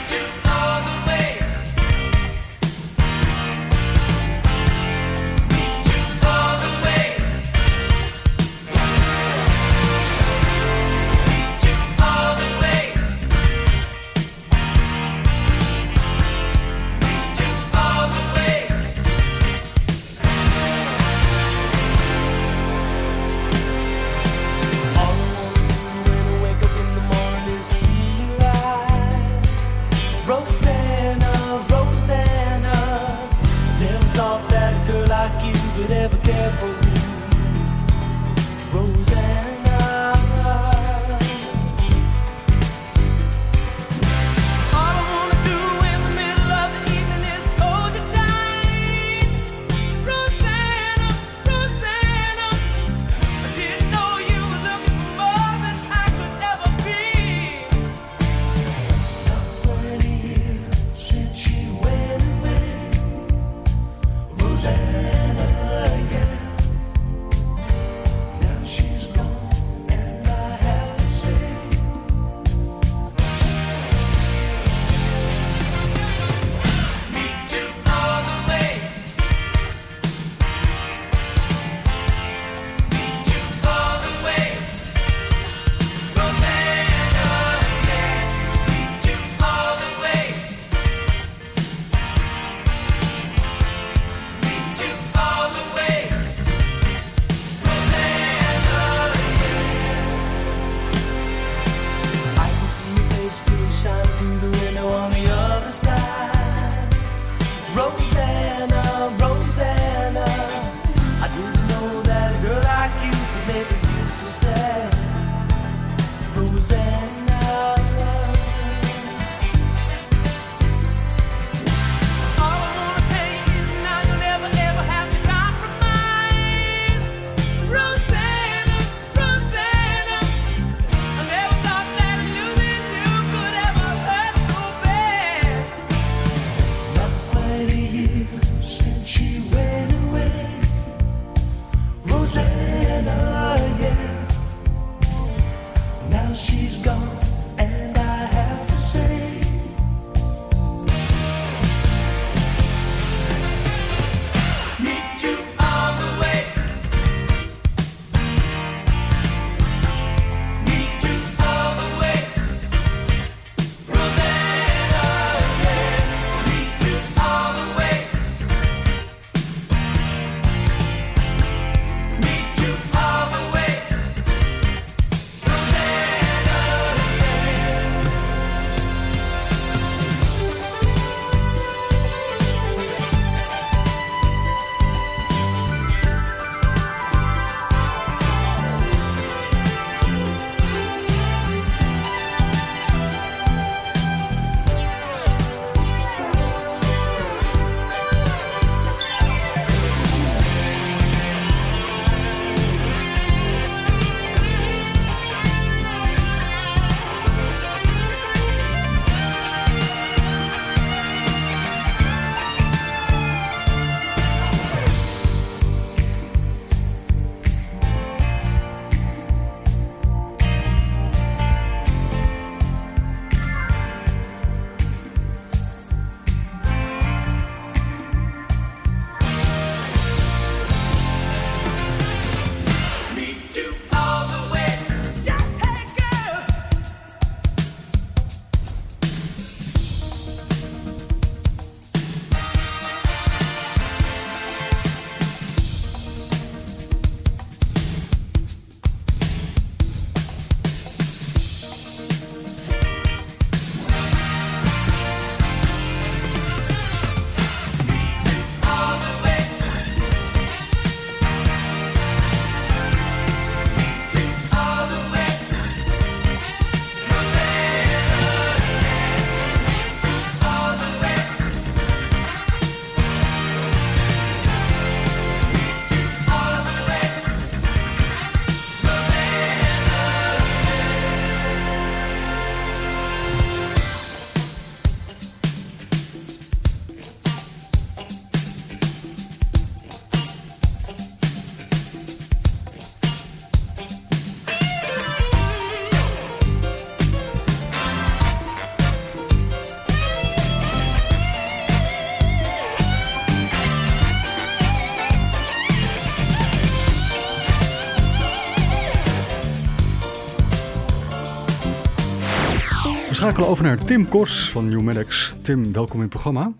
Schakelen 313.37 313.57
over 313.59 313.77
naar 313.77 313.85
Tim 313.87 314.07
Kors 314.07 314.51
van 314.51 314.69
New 314.69 314.81
Medics. 314.81 315.35
Tim, 315.41 315.73
welkom 315.73 315.95
in 315.95 316.01
het 316.01 316.09
programma. 316.09 316.51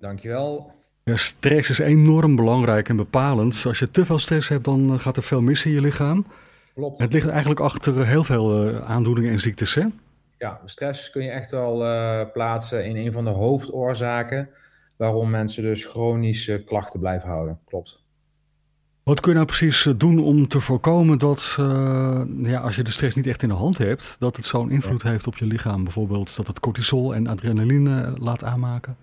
Dankjewel. 0.00 0.72
Ja, 1.04 1.16
stress 1.16 1.70
is 1.70 1.78
enorm 1.78 2.36
belangrijk 2.36 2.88
en 2.88 2.96
bepalend. 2.96 3.64
Als 3.66 3.78
je 3.78 3.90
te 3.90 4.04
veel 4.04 4.18
stress 4.18 4.48
hebt, 4.48 4.64
dan 4.64 4.92
eh, 4.92 4.98
gaat 4.98 5.16
er 5.16 5.22
veel 5.22 5.40
mis 5.40 5.66
in 5.66 5.72
je 5.72 5.80
lichaam. 5.80 6.26
Klopt. 6.74 6.98
Het 6.98 7.12
ligt 7.12 7.28
eigenlijk 7.28 7.60
achter 7.60 8.06
heel 8.06 8.24
veel 8.24 8.68
uh, 8.68 8.90
aandoeningen 8.90 9.32
en 9.32 9.40
ziektes, 9.40 9.74
hè? 9.74 9.84
Ja, 10.38 10.60
stress 10.64 11.10
kun 11.10 11.22
je 11.22 11.30
echt 11.30 11.50
wel 11.50 11.84
uh, 11.84 12.20
plaatsen 12.32 12.84
in 12.84 12.96
een 12.96 13.12
van 13.12 13.24
de 13.24 13.30
hoofdoorzaken 13.30 14.48
waarom 14.96 15.30
mensen 15.30 15.62
dus 15.62 15.84
chronische 15.84 16.62
klachten 16.64 17.00
blijven 17.00 17.28
houden. 17.28 17.58
Klopt. 17.64 18.04
Wat 19.06 19.20
kun 19.20 19.30
je 19.30 19.36
nou 19.36 19.46
precies 19.46 19.82
doen 19.96 20.18
om 20.18 20.48
te 20.48 20.60
voorkomen 20.60 21.18
dat, 21.18 21.56
uh, 21.60 22.22
ja, 22.42 22.60
als 22.60 22.76
je 22.76 22.82
de 22.82 22.90
stress 22.90 23.16
niet 23.16 23.26
echt 23.26 23.42
in 23.42 23.48
de 23.48 23.54
hand 23.54 23.78
hebt, 23.78 24.16
dat 24.18 24.36
het 24.36 24.46
zo'n 24.46 24.70
invloed 24.70 25.02
ja. 25.02 25.10
heeft 25.10 25.26
op 25.26 25.36
je 25.36 25.44
lichaam? 25.44 25.84
Bijvoorbeeld 25.84 26.36
dat 26.36 26.46
het 26.46 26.60
cortisol 26.60 27.14
en 27.14 27.26
adrenaline 27.26 28.14
laat 28.18 28.44
aanmaken? 28.44 28.96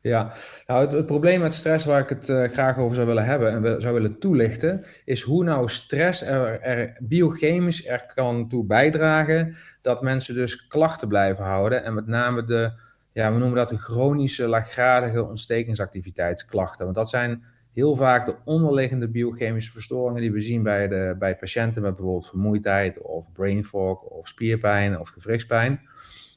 Ja, 0.00 0.32
nou 0.66 0.80
het, 0.80 0.92
het, 0.92 1.06
probleem 1.06 1.40
met 1.40 1.54
stress 1.54 1.84
waar 1.84 2.00
ik 2.00 2.08
het 2.08 2.28
uh, 2.28 2.48
graag 2.50 2.78
over 2.78 2.94
zou 2.94 3.06
willen 3.06 3.24
hebben 3.24 3.50
en 3.50 3.62
we, 3.62 3.76
zou 3.78 3.94
willen 3.94 4.18
toelichten, 4.18 4.84
is 5.04 5.22
hoe 5.22 5.44
nou 5.44 5.68
stress 5.68 6.22
er, 6.22 6.60
er, 6.60 6.96
biochemisch 7.00 7.86
er 7.86 8.12
kan 8.14 8.48
toe 8.48 8.64
bijdragen 8.64 9.56
dat 9.82 10.02
mensen 10.02 10.34
dus 10.34 10.66
klachten 10.66 11.08
blijven 11.08 11.44
houden. 11.44 11.84
En 11.84 11.94
met 11.94 12.06
name 12.06 12.44
de, 12.44 12.72
ja, 13.12 13.32
we 13.32 13.38
noemen 13.38 13.56
dat 13.56 13.68
de 13.68 13.78
chronische 13.78 14.48
laaggradige 14.48 15.24
ontstekingsactiviteitsklachten. 15.24 16.84
Want 16.84 16.96
dat 16.96 17.10
zijn 17.10 17.44
heel 17.74 17.96
vaak 17.96 18.26
de 18.26 18.34
onderliggende 18.44 19.08
biochemische 19.08 19.72
verstoringen 19.72 20.20
die 20.20 20.32
we 20.32 20.40
zien 20.40 20.62
bij, 20.62 20.88
de, 20.88 21.16
bij 21.18 21.36
patiënten 21.36 21.82
met 21.82 21.94
bijvoorbeeld 21.94 22.28
vermoeidheid 22.28 23.00
of 23.00 23.32
brain 23.32 23.64
fog 23.64 24.02
of 24.02 24.28
spierpijn 24.28 25.00
of 25.00 25.08
gewrichtspijn, 25.08 25.80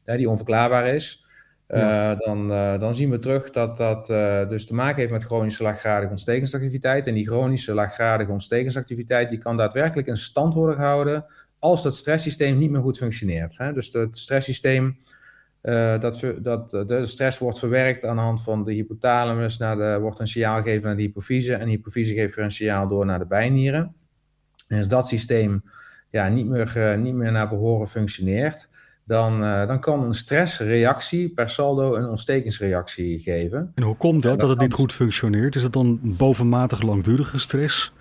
die 0.05 0.29
onverklaarbaar 0.29 0.87
is. 0.87 1.25
Ja. 1.67 2.11
Uh, 2.11 2.19
dan, 2.19 2.51
uh, 2.51 2.79
dan 2.79 2.95
zien 2.95 3.09
we 3.09 3.19
terug 3.19 3.49
dat 3.49 3.77
dat 3.77 4.09
uh, 4.09 4.47
dus 4.47 4.65
te 4.65 4.73
maken 4.73 4.99
heeft 4.99 5.11
met 5.11 5.23
chronische 5.23 5.63
laaggradige 5.63 6.11
ontstekingsactiviteit. 6.11 7.07
En 7.07 7.13
die 7.13 7.27
chronische 7.27 7.73
laaggradige 7.73 8.31
ontstekingsactiviteit 8.31 9.29
die 9.29 9.39
kan 9.39 9.57
daadwerkelijk 9.57 10.07
in 10.07 10.17
stand 10.17 10.53
worden 10.53 10.75
gehouden 10.75 11.25
als 11.59 11.83
dat 11.83 11.95
stresssysteem 11.95 12.57
niet 12.57 12.71
meer 12.71 12.81
goed 12.81 12.97
functioneert. 12.97 13.57
Hè? 13.57 13.73
Dus 13.73 13.93
het 13.93 14.17
stresssysteem, 14.17 14.97
dat, 15.61 16.23
dat, 16.39 16.69
de 16.69 17.05
stress 17.05 17.37
wordt 17.37 17.59
verwerkt 17.59 18.05
aan 18.05 18.15
de 18.15 18.21
hand 18.21 18.43
van 18.43 18.63
de 18.63 18.73
hypothalamus, 18.73 19.57
naar 19.57 19.75
de, 19.75 19.97
wordt 20.01 20.19
een 20.19 20.27
signaal 20.27 20.61
gegeven 20.61 20.83
naar 20.83 20.95
de 20.95 21.01
hypofyse 21.01 21.53
en 21.53 21.65
de 21.65 21.71
hypofyse 21.71 22.13
geeft 22.13 22.35
weer 22.35 22.45
een 22.45 22.51
signaal 22.51 22.87
door 22.87 23.05
naar 23.05 23.19
de 23.19 23.25
bijnieren. 23.25 23.95
En 24.67 24.77
als 24.77 24.87
dat 24.87 25.07
systeem 25.07 25.63
ja, 26.09 26.27
niet, 26.27 26.47
meer, 26.47 26.97
niet 26.97 27.13
meer 27.13 27.31
naar 27.31 27.49
behoren 27.49 27.87
functioneert, 27.87 28.69
dan, 29.05 29.43
uh, 29.43 29.67
dan 29.67 29.79
kan 29.79 30.03
een 30.03 30.13
stressreactie 30.13 31.29
per 31.29 31.49
saldo 31.49 31.95
een 31.95 32.09
ontstekingsreactie 32.09 33.19
geven. 33.19 33.71
En 33.75 33.83
hoe 33.83 33.95
komt 33.95 34.23
dat, 34.23 34.31
dat, 34.31 34.39
dat 34.39 34.49
het 34.49 34.59
niet 34.59 34.73
goed 34.73 34.93
functioneert? 34.93 35.55
Is 35.55 35.63
het 35.63 35.73
dan 35.73 35.99
bovenmatig 36.01 36.81
langdurige 36.81 37.39
stress? 37.39 37.93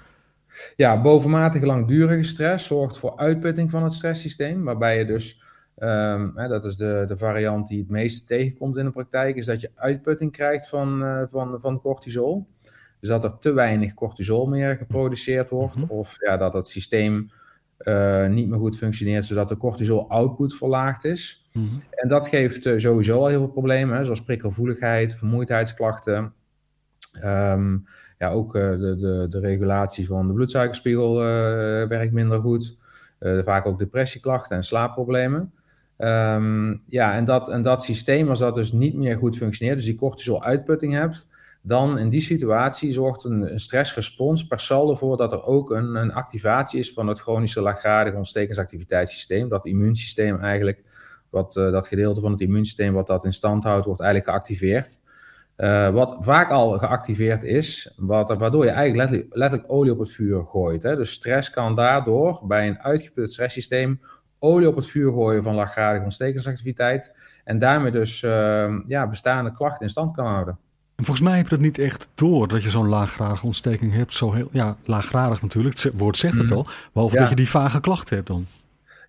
Ja, 0.77 1.01
bovenmatige 1.03 1.67
langdurige 1.67 2.23
stress 2.23 2.67
zorgt 2.67 2.99
voor 2.99 3.17
uitputting 3.17 3.71
van 3.71 3.83
het 3.83 3.93
stresssysteem, 3.93 4.65
waarbij 4.65 4.99
je 4.99 5.05
dus, 5.05 5.43
um, 5.79 6.33
hè, 6.35 6.49
dat 6.49 6.65
is 6.65 6.77
de, 6.77 7.05
de 7.07 7.17
variant 7.17 7.69
die 7.69 7.79
het 7.79 7.89
meeste 7.89 8.27
tegenkomt 8.27 8.77
in 8.77 8.85
de 8.85 8.91
praktijk, 8.91 9.37
is 9.37 9.47
dat 9.47 9.61
je 9.61 9.71
uitputting 9.75 10.33
krijgt 10.33 10.69
van, 10.69 11.03
uh, 11.03 11.23
van, 11.31 11.61
van 11.61 11.81
cortisol. 11.81 12.47
Dus 13.01 13.09
dat 13.09 13.25
er 13.25 13.39
te 13.39 13.53
weinig 13.53 13.95
cortisol 13.95 14.47
meer 14.47 14.77
geproduceerd 14.77 15.49
wordt, 15.49 15.77
mm 15.77 15.83
-hmm. 15.83 15.99
of 15.99 16.17
ja, 16.19 16.37
dat 16.37 16.53
het 16.53 16.67
systeem 16.67 17.31
uh, 17.79 18.27
niet 18.27 18.49
meer 18.49 18.59
goed 18.59 18.77
functioneert, 18.77 19.25
zodat 19.25 19.49
de 19.49 19.57
cortisol 19.57 20.11
output 20.11 20.55
verlaagd 20.55 21.05
is. 21.05 21.49
Mm 21.53 21.69
-hmm. 21.69 21.83
En 21.91 22.09
dat 22.09 22.29
geeft 22.29 22.67
uh, 22.67 22.79
sowieso 22.79 23.19
al 23.19 23.27
heel 23.27 23.39
veel 23.39 23.53
problemen, 23.53 23.97
hè, 23.97 24.05
zoals 24.05 24.25
prikkelgevoeligheid, 24.25 25.15
vermoeidheidsklachten. 25.15 26.33
Um, 27.25 27.85
ja, 28.19 28.31
ook 28.31 28.53
de, 28.53 28.97
de, 28.99 29.27
de 29.29 29.39
regulatie 29.39 30.07
van 30.07 30.27
de 30.27 30.33
bloedsuikerspiegel 30.33 31.17
werkt 31.89 32.13
minder 32.13 32.41
goed. 32.41 32.77
vaak 33.21 33.67
ook 33.67 33.79
depressieklachten 33.79 34.57
en 34.57 34.63
slaapproblemen. 34.63 35.53
Um, 35.99 36.83
ja, 36.87 37.15
en 37.15 37.25
dat, 37.25 37.49
en 37.49 37.63
dat 37.63 37.85
systeem, 37.85 38.29
als 38.29 38.39
dat 38.39 38.55
dus 38.55 38.73
niet 38.73 38.95
meer 38.95 39.17
goed 39.17 39.37
functioneert, 39.37 39.77
dus 39.77 39.87
die 39.87 39.95
cortisol 39.95 40.43
uitputting 40.43 40.93
hebt, 40.93 41.27
dan 41.63 41.99
in 41.99 42.09
die 42.09 42.21
situatie 42.21 42.93
zorgt 42.93 43.25
een, 43.25 43.53
een 43.53 43.61
stressrespons 43.61 44.47
per 44.47 44.61
saldo 44.61 44.91
ervoor 44.91 45.17
dat 45.17 45.33
er 45.33 45.45
ook 45.45 45.71
een, 45.71 45.95
een 45.95 46.13
activatie 46.13 46.79
is 46.79 46.93
van 46.93 47.07
het 47.07 47.19
chronische 47.19 47.61
laaggradige 47.61 48.17
ontstekingsactiviteitssysteem. 48.17 49.49
Dat 49.49 49.67
immuunsysteem 49.67 50.41
eigenlijk, 50.41 50.85
wat, 51.31 51.57
uh, 51.57 51.71
dat 51.73 51.87
gedeelte 51.87 52.21
van 52.21 52.31
het 52.31 52.41
immuunsysteem 52.41 52.93
wat 52.93 53.07
dat 53.07 53.25
in 53.25 53.33
stand 53.33 53.65
houdt, 53.65 53.87
wordt 53.87 54.01
eigenlijk 54.01 54.31
geactiveerd. 54.31 55.01
Uh, 55.57 55.91
wat 55.91 56.17
vaak 56.21 56.51
al 56.51 56.79
geactiveerd 56.79 57.43
is, 57.43 57.95
wat, 57.97 58.39
waardoor 58.39 58.65
je 58.65 58.71
eigenlijk 58.71 58.99
letterlijk, 58.99 59.37
letterlijk 59.37 59.73
olie 59.73 59.93
op 59.93 59.99
het 59.99 60.11
vuur 60.11 60.45
gooit. 60.45 60.83
Hè? 60.83 60.97
Dus 60.97 61.11
stress 61.11 61.51
kan 61.51 61.75
daardoor 61.75 62.43
bij 62.47 62.69
een 62.69 62.81
uitgeput 62.81 63.31
stresssysteem 63.31 64.01
olie 64.39 64.69
op 64.69 64.77
het 64.77 64.87
vuur 64.87 65.13
gooien 65.13 65.43
van 65.43 65.55
laaggradige 65.55 66.05
ontstekingsactiviteit. 66.05 67.13
En 67.45 67.59
daarmee 67.59 67.91
dus 67.91 68.23
uh, 68.23 68.75
ja, 68.87 69.09
bestaande 69.09 69.53
klachten 69.53 69.83
in 69.83 69.89
stand 69.89 70.13
kan 70.13 70.27
houden. 70.27 70.59
En 70.97 71.05
volgens 71.05 71.27
mij 71.29 71.37
heb 71.37 71.45
je 71.45 71.55
dat 71.55 71.65
niet 71.65 71.79
echt 71.79 72.09
door 72.15 72.49
dat 72.49 72.63
je 72.63 72.71
zo'n 72.71 72.89
laaggradige 72.89 73.47
ontsteking 73.47 73.93
hebt. 73.93 74.13
Zo 74.13 74.33
heel, 74.33 74.49
ja, 74.53 74.77
laaggradig 74.85 75.43
natuurlijk, 75.43 75.81
het 75.81 75.93
woord 75.97 76.17
zegt 76.17 76.39
het 76.39 76.51
al. 76.51 76.67
Behalve 76.93 77.15
ja. 77.15 77.21
dat 77.21 77.31
je 77.31 77.37
die 77.37 77.49
vage 77.49 77.81
klachten 77.81 78.17
hebt 78.17 78.29
dan. 78.29 78.47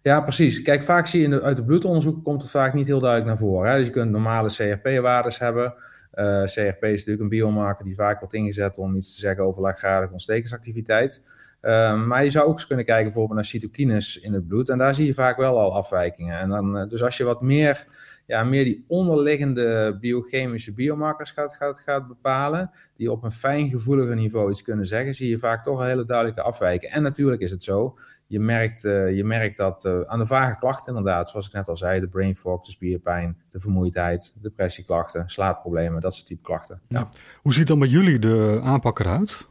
Ja, 0.01 0.21
precies. 0.21 0.61
Kijk, 0.61 0.83
vaak 0.83 1.07
zie 1.07 1.19
je 1.19 1.25
in 1.25 1.31
de, 1.31 1.41
uit 1.41 1.55
de 1.55 1.63
bloedonderzoeken 1.63 2.21
komt 2.21 2.41
het 2.41 2.51
vaak 2.51 2.73
niet 2.73 2.85
heel 2.85 2.99
duidelijk 2.99 3.29
naar 3.29 3.39
voren. 3.39 3.71
Hè? 3.71 3.77
Dus 3.77 3.87
je 3.87 3.93
kunt 3.93 4.11
normale 4.11 4.49
CRP-waardes 4.49 5.39
hebben. 5.39 5.73
Uh, 6.13 6.43
CRP 6.43 6.83
is 6.83 6.97
natuurlijk 6.97 7.21
een 7.21 7.29
biomarker 7.29 7.85
die 7.85 7.95
vaak 7.95 8.19
wordt 8.19 8.33
ingezet 8.33 8.77
om 8.77 8.95
iets 8.95 9.13
te 9.13 9.19
zeggen 9.19 9.43
over 9.43 9.61
laaggradige 9.61 10.11
ontstekingsactiviteit. 10.11 11.21
Uh, 11.61 12.05
maar 12.05 12.23
je 12.23 12.29
zou 12.29 12.47
ook 12.47 12.53
eens 12.53 12.67
kunnen 12.67 12.85
kijken 12.85 13.05
bijvoorbeeld 13.05 13.35
naar 13.35 13.45
cytokines 13.45 14.19
in 14.19 14.33
het 14.33 14.47
bloed. 14.47 14.69
En 14.69 14.77
daar 14.77 14.95
zie 14.95 15.05
je 15.05 15.13
vaak 15.13 15.37
wel 15.37 15.59
al 15.59 15.73
afwijkingen. 15.73 16.39
En 16.39 16.49
dan, 16.49 16.77
uh, 16.77 16.89
dus 16.89 17.03
als 17.03 17.17
je 17.17 17.23
wat 17.23 17.41
meer 17.41 17.87
ja, 18.27 18.43
meer 18.43 18.63
die 18.63 18.85
onderliggende 18.87 19.97
biochemische 19.99 20.73
biomarkers 20.73 21.31
gaat, 21.31 21.55
gaat, 21.55 21.79
gaat 21.79 22.07
bepalen, 22.07 22.71
die 22.95 23.11
op 23.11 23.23
een 23.23 23.31
fijngevoeliger 23.31 24.15
niveau 24.15 24.49
iets 24.49 24.61
kunnen 24.61 24.85
zeggen, 24.85 25.13
zie 25.13 25.29
je 25.29 25.37
vaak 25.37 25.63
toch 25.63 25.79
een 25.79 25.85
hele 25.85 26.05
duidelijke 26.05 26.41
afwijking. 26.41 26.91
En 26.91 27.03
natuurlijk 27.03 27.41
is 27.41 27.51
het 27.51 27.63
zo, 27.63 27.97
je 28.27 28.39
merkt, 28.39 28.83
uh, 28.83 29.15
je 29.15 29.23
merkt 29.23 29.57
dat 29.57 29.85
uh, 29.85 30.01
aan 30.01 30.19
de 30.19 30.25
vage 30.25 30.57
klachten 30.57 30.95
inderdaad, 30.95 31.29
zoals 31.29 31.47
ik 31.47 31.53
net 31.53 31.67
al 31.67 31.77
zei, 31.77 31.99
de 31.99 32.07
brain 32.07 32.35
fog, 32.35 32.65
de 32.65 32.71
spierpijn, 32.71 33.37
de 33.51 33.59
vermoeidheid, 33.59 34.33
depressieklachten, 34.41 35.29
slaapproblemen, 35.29 36.01
dat 36.01 36.15
soort 36.15 36.27
type 36.27 36.41
klachten. 36.41 36.81
Ja. 36.87 37.09
Hoe 37.41 37.53
ziet 37.53 37.67
dan 37.67 37.79
bij 37.79 37.87
jullie 37.87 38.19
de 38.19 38.59
aanpak 38.63 38.99
eruit? 38.99 39.47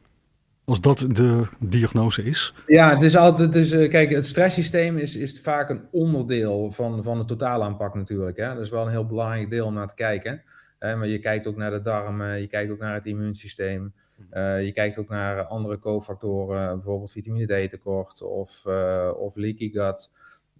Als 0.67 0.81
dat 0.81 1.05
de 1.09 1.47
diagnose 1.59 2.23
is? 2.23 2.55
Ja, 2.67 2.91
het 2.91 3.03
is 3.03 3.17
altijd. 3.17 3.55
Het 3.55 3.64
is, 3.64 3.89
kijk, 3.89 4.11
het 4.11 4.27
stresssysteem 4.27 4.99
is, 4.99 5.17
is 5.17 5.41
vaak 5.41 5.69
een 5.69 5.89
onderdeel 5.91 6.71
van, 6.71 7.03
van 7.03 7.19
de 7.19 7.25
totale 7.25 7.64
aanpak 7.64 7.95
natuurlijk. 7.95 8.37
Hè? 8.37 8.55
Dat 8.55 8.64
is 8.64 8.71
wel 8.71 8.85
een 8.85 8.91
heel 8.91 9.07
belangrijk 9.07 9.51
deel 9.51 9.67
om 9.67 9.75
naar 9.75 9.89
te 9.89 9.95
kijken. 9.95 10.43
Hè? 10.79 10.97
Maar 10.97 11.07
je 11.07 11.19
kijkt 11.19 11.47
ook 11.47 11.57
naar 11.57 11.71
de 11.71 11.81
darmen, 11.81 12.41
je 12.41 12.47
kijkt 12.47 12.73
ook 12.73 12.79
naar 12.79 12.95
het 12.95 13.07
immuunsysteem. 13.07 13.95
Uh, 14.33 14.64
je 14.64 14.73
kijkt 14.73 14.99
ook 14.99 15.09
naar 15.09 15.43
andere 15.43 15.79
cofactoren, 15.79 16.75
bijvoorbeeld 16.75 17.11
vitamine 17.11 17.67
D 17.67 17.71
tekort 17.71 18.23
of, 18.23 18.64
uh, 18.67 19.11
of 19.17 19.37
leaky 19.37 19.71
gut. 19.71 20.11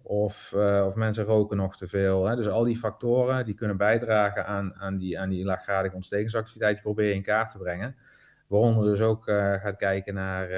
Of, 0.01 0.53
of 0.85 0.95
mensen 0.95 1.23
roken 1.23 1.57
nog 1.57 1.77
te 1.77 1.87
veel. 1.87 2.25
Hè? 2.25 2.35
Dus 2.35 2.47
al 2.47 2.63
die 2.63 2.77
factoren 2.77 3.45
die 3.45 3.53
kunnen 3.53 3.77
bijdragen 3.77 4.45
aan, 4.45 4.75
aan, 4.75 4.97
die, 4.97 5.19
aan 5.19 5.29
die 5.29 5.45
laaggradige 5.45 5.95
ontstekingsactiviteit, 5.95 6.73
die 6.73 6.83
probeer 6.83 7.07
je 7.07 7.13
in 7.13 7.21
kaart 7.21 7.51
te 7.51 7.57
brengen. 7.57 7.95
Waaronder 8.47 8.83
dus 8.83 9.01
ook 9.01 9.27
uh, 9.27 9.53
gaat 9.53 9.77
kijken 9.77 10.13
naar, 10.13 10.49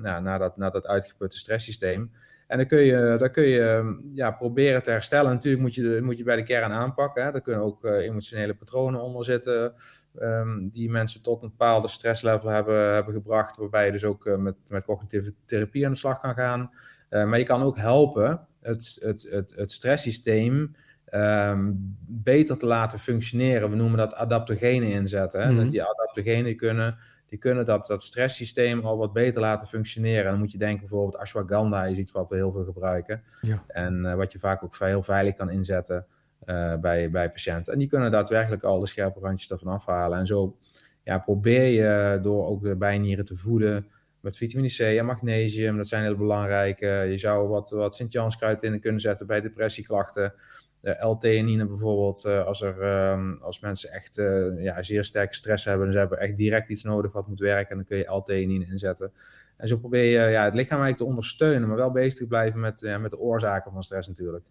nou, 0.00 0.22
naar, 0.22 0.38
dat, 0.38 0.56
naar 0.56 0.70
dat 0.70 0.86
uitgeputte 0.86 1.38
stresssysteem. 1.38 2.12
En 2.46 2.56
dan 2.58 2.66
kun 2.66 2.80
je, 2.80 3.16
dan 3.18 3.30
kun 3.30 3.46
je 3.46 3.98
ja, 4.14 4.30
proberen 4.30 4.82
te 4.82 4.90
herstellen. 4.90 5.32
Natuurlijk 5.32 5.62
moet 5.62 5.74
je, 5.74 6.00
moet 6.02 6.18
je 6.18 6.24
bij 6.24 6.36
de 6.36 6.42
kern 6.42 6.72
aanpakken. 6.72 7.24
Hè. 7.24 7.32
Er 7.32 7.40
kunnen 7.40 7.62
ook 7.62 7.84
uh, 7.84 7.92
emotionele 7.92 8.54
patronen 8.54 9.00
onder 9.00 9.24
zitten. 9.24 9.74
Um, 10.20 10.68
die 10.68 10.90
mensen 10.90 11.22
tot 11.22 11.42
een 11.42 11.48
bepaalde 11.48 11.88
stresslevel 11.88 12.48
hebben, 12.48 12.94
hebben 12.94 13.14
gebracht. 13.14 13.56
Waarbij 13.56 13.86
je 13.86 13.92
dus 13.92 14.04
ook 14.04 14.36
met, 14.38 14.54
met 14.68 14.84
cognitieve 14.84 15.34
therapie 15.46 15.86
aan 15.86 15.92
de 15.92 15.98
slag 15.98 16.20
kan 16.20 16.34
gaan. 16.34 16.70
maar 17.10 17.38
je 17.38 17.44
kan 17.44 17.62
ook 17.62 17.76
helpen 17.76 18.46
het, 18.60 18.98
het, 19.02 19.28
het, 19.30 19.52
het 19.56 19.70
stresssysteem 19.70 20.74
um, 21.14 21.96
beter 22.06 22.58
te 22.58 22.66
laten 22.66 22.98
functioneren. 22.98 23.70
We 23.70 23.76
noemen 23.76 23.98
dat 23.98 24.14
adaptogenen 24.14 24.88
inzetten. 24.88 25.40
Hè? 25.40 25.46
Mm 25.46 25.54
-hmm. 25.54 25.62
Dat 25.62 25.72
die 25.72 25.82
adaptogenen 25.82 26.56
kunnen 26.56 26.98
die 27.28 27.38
kunnen 27.38 27.66
dat, 27.66 27.86
dat 27.86 28.02
stresssysteem 28.02 28.80
al 28.84 28.96
wat 28.96 29.12
beter 29.12 29.40
laten 29.40 29.68
functioneren. 29.68 30.24
En 30.24 30.30
dan 30.30 30.38
moet 30.38 30.52
je 30.52 30.58
denken 30.58 30.80
bijvoorbeeld 30.80 31.16
ashwagandha 31.16 31.84
is 31.84 31.98
iets 31.98 32.12
wat 32.12 32.28
we 32.28 32.36
heel 32.36 32.52
veel 32.52 32.64
gebruiken. 32.64 33.22
Ja. 33.40 33.64
En 33.66 34.04
uh, 34.04 34.14
wat 34.14 34.32
je 34.32 34.38
vaak 34.38 34.64
ook 34.64 34.78
heel 34.78 35.02
veilig 35.02 35.34
kan 35.34 35.50
inzetten 35.50 36.06
uh, 36.46 36.74
bij, 36.76 37.10
bij 37.10 37.30
patiënten. 37.30 37.72
En 37.72 37.78
die 37.78 37.88
kunnen 37.88 38.10
daadwerkelijk 38.10 38.62
al 38.62 38.80
de 38.80 38.86
scherpe 38.86 39.20
randjes 39.20 39.50
ervan 39.50 39.72
afhalen. 39.72 40.18
En 40.18 40.26
zo 40.26 40.56
ja, 41.02 41.18
probeer 41.18 41.66
je 41.66 42.18
door 42.22 42.46
ook 42.46 42.62
de 42.62 42.76
bijnieren 42.76 43.24
te 43.24 43.36
voeden 43.36 43.86
met 44.20 44.36
vitamine 44.36 44.68
C 44.68 44.78
en 44.80 45.06
magnesium. 45.06 45.76
Dat 45.76 45.88
zijn 45.88 46.02
heel 46.02 46.16
belangrijke. 46.16 46.86
Je 46.86 47.18
zou 47.18 47.48
wat, 47.48 47.70
wat 47.70 47.96
Sint-Janskruid 47.96 48.62
in 48.62 48.80
kunnen 48.80 49.00
zetten 49.00 49.26
bij 49.26 49.40
depressieklachten. 49.40 50.34
De 50.80 50.96
L-theanine 51.06 51.66
bijvoorbeeld, 51.66 52.24
eh, 52.24 52.46
als, 52.46 52.62
er, 52.62 52.82
ehm, 52.82 53.32
als 53.40 53.60
mensen 53.60 53.90
echt 53.90 54.18
eh, 54.18 54.62
ja, 54.62 54.82
zeer 54.82 55.04
sterke 55.04 55.34
stress 55.34 55.64
hebben 55.64 55.86
en 55.86 55.92
ze 55.92 55.98
hebben 55.98 56.18
echt 56.18 56.36
direct 56.36 56.68
iets 56.68 56.82
nodig 56.82 57.12
wat 57.12 57.28
moet 57.28 57.38
werken, 57.40 57.76
dan 57.76 57.84
kun 57.84 57.96
je 57.96 58.14
L-theanine 58.14 58.66
inzetten. 58.66 59.12
En 59.56 59.68
zo 59.68 59.76
probeer 59.76 60.04
je 60.04 60.30
ja, 60.30 60.44
het 60.44 60.54
lichaam 60.54 60.80
eigenlijk 60.80 60.96
te 60.96 61.04
ondersteunen, 61.04 61.68
maar 61.68 61.76
wel 61.76 61.90
bezig 61.90 62.18
te 62.18 62.26
blijven 62.26 62.60
met, 62.60 62.80
ja, 62.80 62.98
met 62.98 63.10
de 63.10 63.18
oorzaken 63.18 63.72
van 63.72 63.82
stress 63.82 64.08
natuurlijk. 64.08 64.44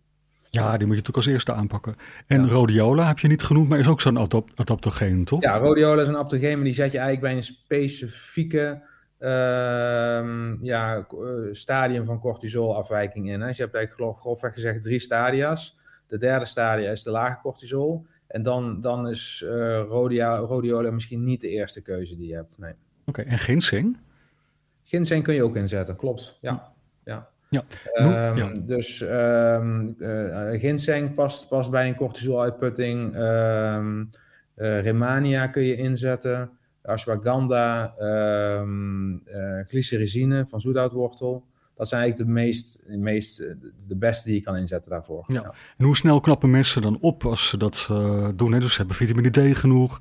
Ja, 0.50 0.78
die 0.78 0.88
moet 0.88 0.96
je 0.96 1.02
natuurlijk 1.02 1.16
als 1.18 1.26
eerste 1.26 1.54
aanpakken. 1.54 1.96
En 2.28 2.48
rhodiola 2.48 3.08
heb 3.08 3.20
je 3.20 3.28
niet 3.28 3.44
genoemd, 3.44 3.70
maar 3.70 3.80
is 3.80 3.88
ook 3.88 4.02
zo'n 4.02 4.20
adap- 4.20 4.50
adaptogeen, 4.56 5.26
toch? 5.26 5.42
Ja, 5.42 5.58
rhodiola 5.58 6.02
is 6.02 6.08
een 6.08 6.16
adaptogeen, 6.16 6.56
maar 6.56 6.64
die 6.64 6.74
zet 6.74 6.92
je 6.92 6.98
eigenlijk 6.98 7.28
bij 7.28 7.36
een 7.36 7.44
specifieke 7.44 8.82
ehm, 9.18 10.64
ja, 10.66 10.98
eh, 10.98 11.08
stadium 11.52 12.06
van 12.06 12.20
cortisolafwijking 12.20 13.30
in. 13.30 13.42
Hè. 13.42 13.48
Dus 13.48 13.58
je 13.58 13.64
hebt 13.64 13.76
eigenlijk 13.76 14.10
gro- 14.10 14.22
grofweg 14.22 14.54
gezegd 14.54 14.84
drie 14.84 15.00
stadia's. 15.00 15.78
De 16.08 16.18
derde 16.18 16.46
stadia 16.46 16.92
is 16.92 17.04
de 17.04 17.12
lage 17.12 17.42
cortisol. 17.42 18.06
En 18.28 18.44
dan, 18.44 18.82
dan 18.82 19.08
is 19.08 19.44
eh 19.46 19.50
rhodia, 19.88 20.36
rhodiola 20.38 20.92
misschien 20.92 21.24
niet 21.24 21.42
de 21.42 21.50
eerste 21.50 21.82
keuze 21.82 22.16
die 22.18 22.28
je 22.28 22.36
hebt. 22.36 22.58
Nee. 22.60 22.74
Oké, 23.06 23.22
en 23.22 23.38
ginseng? 23.38 23.98
Ginseng 24.84 25.24
kun 25.24 25.34
je 25.34 25.44
ook 25.44 25.56
inzetten, 25.56 25.96
klopt. 25.96 26.38
Ja. 26.42 26.74
ja. 27.04 27.30
Ja. 27.50 27.64
Ehm, 27.94 28.38
Ja. 28.38 28.52
Dus 28.66 29.02
ehm 29.02 29.90
eh, 30.00 30.60
ginseng 30.60 31.14
past, 31.14 31.48
past 31.48 31.72
bij 31.72 31.88
een 31.88 31.96
cortisoluitputting. 31.96 33.16
Ehm 33.16 34.04
eh, 34.56 34.82
Remania 34.82 35.48
kun 35.48 35.64
je 35.64 35.76
inzetten. 35.76 36.52
Ashwagandha, 36.82 37.94
glycyrrhizine 39.66 40.46
van 40.48 40.62
zoethoutwortel. 40.62 41.44
Dat 41.78 41.88
zijn 41.88 42.02
eigenlijk 42.02 42.30
de 42.30 42.36
meest, 42.36 42.80
de, 42.88 42.98
meest, 42.98 43.40
eh, 43.40 43.54
de 43.88 43.96
beste 43.96 44.28
die 44.28 44.38
je 44.38 44.44
kan 44.44 44.56
inzetten 44.56 44.92
daarvoor. 44.92 45.26
Ja. 45.28 45.54
En 45.78 45.86
hoe 45.86 45.96
snel 45.96 46.20
knappen 46.20 46.50
mensen 46.50 46.82
dan 46.82 46.98
op 47.00 47.26
als 47.26 47.50
ze 47.50 47.58
dat 47.58 47.88
eh, 47.92 48.30
doen? 48.36 48.52
Hè? 48.54 48.60
Dus 48.60 48.72
ze 48.72 48.78
hebben 48.78 48.96
vitamine 48.96 49.30
D 49.30 49.58
genoeg 49.58 50.00